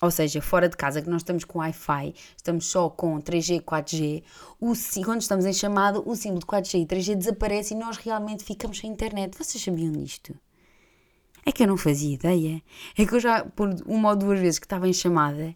ou 0.00 0.10
seja, 0.10 0.40
fora 0.40 0.68
de 0.68 0.76
casa, 0.76 1.02
que 1.02 1.10
nós 1.10 1.22
estamos 1.22 1.44
com 1.44 1.58
Wi-Fi, 1.58 2.14
estamos 2.36 2.66
só 2.66 2.88
com 2.88 3.20
3G, 3.20 3.62
4G, 3.62 4.22
o, 4.60 4.72
quando 5.04 5.20
estamos 5.20 5.44
em 5.44 5.52
chamada, 5.52 6.00
o 6.00 6.14
símbolo 6.14 6.40
de 6.40 6.46
4G 6.46 6.82
e 6.82 6.86
3G 6.86 7.14
desaparece 7.16 7.74
e 7.74 7.76
nós 7.76 7.96
realmente 7.96 8.44
ficamos 8.44 8.78
sem 8.78 8.90
internet. 8.90 9.36
Vocês 9.36 9.62
sabiam 9.62 9.92
disto? 9.92 10.34
É 11.44 11.52
que 11.52 11.62
eu 11.62 11.66
não 11.66 11.76
fazia 11.76 12.14
ideia. 12.14 12.62
É 12.96 13.06
que 13.06 13.14
eu 13.14 13.20
já, 13.20 13.44
por 13.44 13.74
uma 13.86 14.10
ou 14.10 14.16
duas 14.16 14.38
vezes 14.38 14.58
que 14.58 14.66
estava 14.66 14.86
em 14.86 14.92
chamada, 14.92 15.54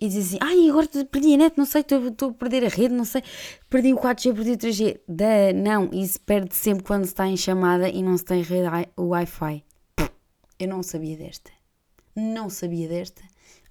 e 0.00 0.08
diz 0.08 0.26
assim: 0.26 0.38
Ai, 0.40 0.68
agora 0.68 0.88
perdi 1.10 1.34
a 1.34 1.36
net, 1.38 1.56
não 1.56 1.64
sei, 1.64 1.80
estou 1.80 2.30
a 2.30 2.32
perder 2.32 2.64
a 2.64 2.68
rede, 2.68 2.94
não 2.94 3.04
sei, 3.04 3.22
perdi 3.70 3.94
o 3.94 3.96
4G, 3.96 4.34
perdi 4.34 4.50
o 4.52 4.58
3G. 4.58 5.00
Da, 5.08 5.52
não, 5.54 5.90
isso 5.92 6.20
perde 6.20 6.54
sempre 6.54 6.84
quando 6.84 7.04
se 7.04 7.12
está 7.12 7.26
em 7.26 7.36
chamada 7.36 7.88
e 7.88 8.02
não 8.02 8.16
se 8.16 8.24
tem 8.24 8.42
rede 8.42 8.68
Wi-Fi. 8.98 9.64
Eu 10.58 10.68
não 10.68 10.82
sabia 10.82 11.16
desta. 11.16 11.50
Não 12.14 12.48
sabia 12.48 12.88
desta, 12.88 13.22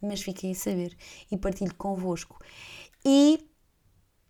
mas 0.02 0.22
fiquei 0.22 0.52
a 0.52 0.56
saber 0.56 0.96
e 1.32 1.38
partilho 1.38 1.74
convosco. 1.76 2.40
E 3.04 3.40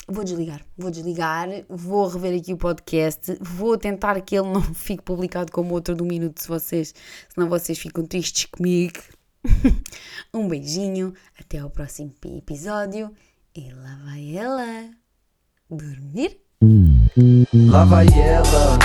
vou 0.08 0.24
desligar, 0.24 0.66
vou 0.78 0.92
desligar, 0.92 1.50
vou 1.68 2.08
rever 2.08 2.40
aqui 2.40 2.54
o 2.54 2.58
podcast, 2.58 3.38
vou 3.42 3.78
tentar 3.78 4.20
que 4.22 4.38
ele 4.38 4.50
não 4.50 4.62
fique 4.74 5.04
publicado 5.04 5.52
como 5.52 5.74
outro 5.74 5.96
do 5.96 6.06
minuto, 6.06 6.42
se 6.42 6.48
vocês, 6.48 6.94
senão 7.34 7.50
vocês 7.50 7.78
ficam 7.78 8.06
tristes 8.06 8.46
comigo. 8.46 9.00
um 10.34 10.48
beijinho, 10.48 11.14
até 11.40 11.60
ao 11.60 11.70
próximo 11.70 12.14
episódio 12.38 13.12
e 13.56 13.72
lá 13.72 13.98
vai 14.06 14.36
ela 14.36 14.90
dormir. 15.70 16.38
Lá 17.72 17.86
vai 17.86 18.08
ela, 18.08 18.78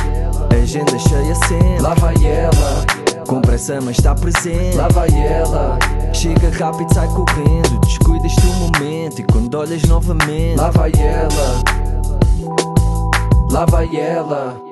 agenda 0.62 0.98
cheia 0.98 1.34
sempre. 1.34 1.80
Lá 1.80 1.94
vai 1.94 2.14
ela, 2.24 3.24
com 3.26 3.40
pressa 3.40 3.80
mas 3.80 3.98
está 3.98 4.14
presente. 4.14 4.76
Lá 4.76 4.88
vai 4.88 5.08
ela, 5.08 5.78
chega 6.12 6.50
rápido, 6.50 6.92
sai 6.94 7.08
correndo. 7.08 7.80
Descuidas 7.80 8.34
do 8.36 8.52
momento 8.54 9.20
e 9.20 9.24
quando 9.24 9.54
olhas 9.54 9.82
novamente. 9.84 10.56
Lá 10.56 10.70
vai 10.70 10.92
ela, 10.92 11.64
lá 13.50 13.64
vai 13.64 13.96
ela. 13.96 14.69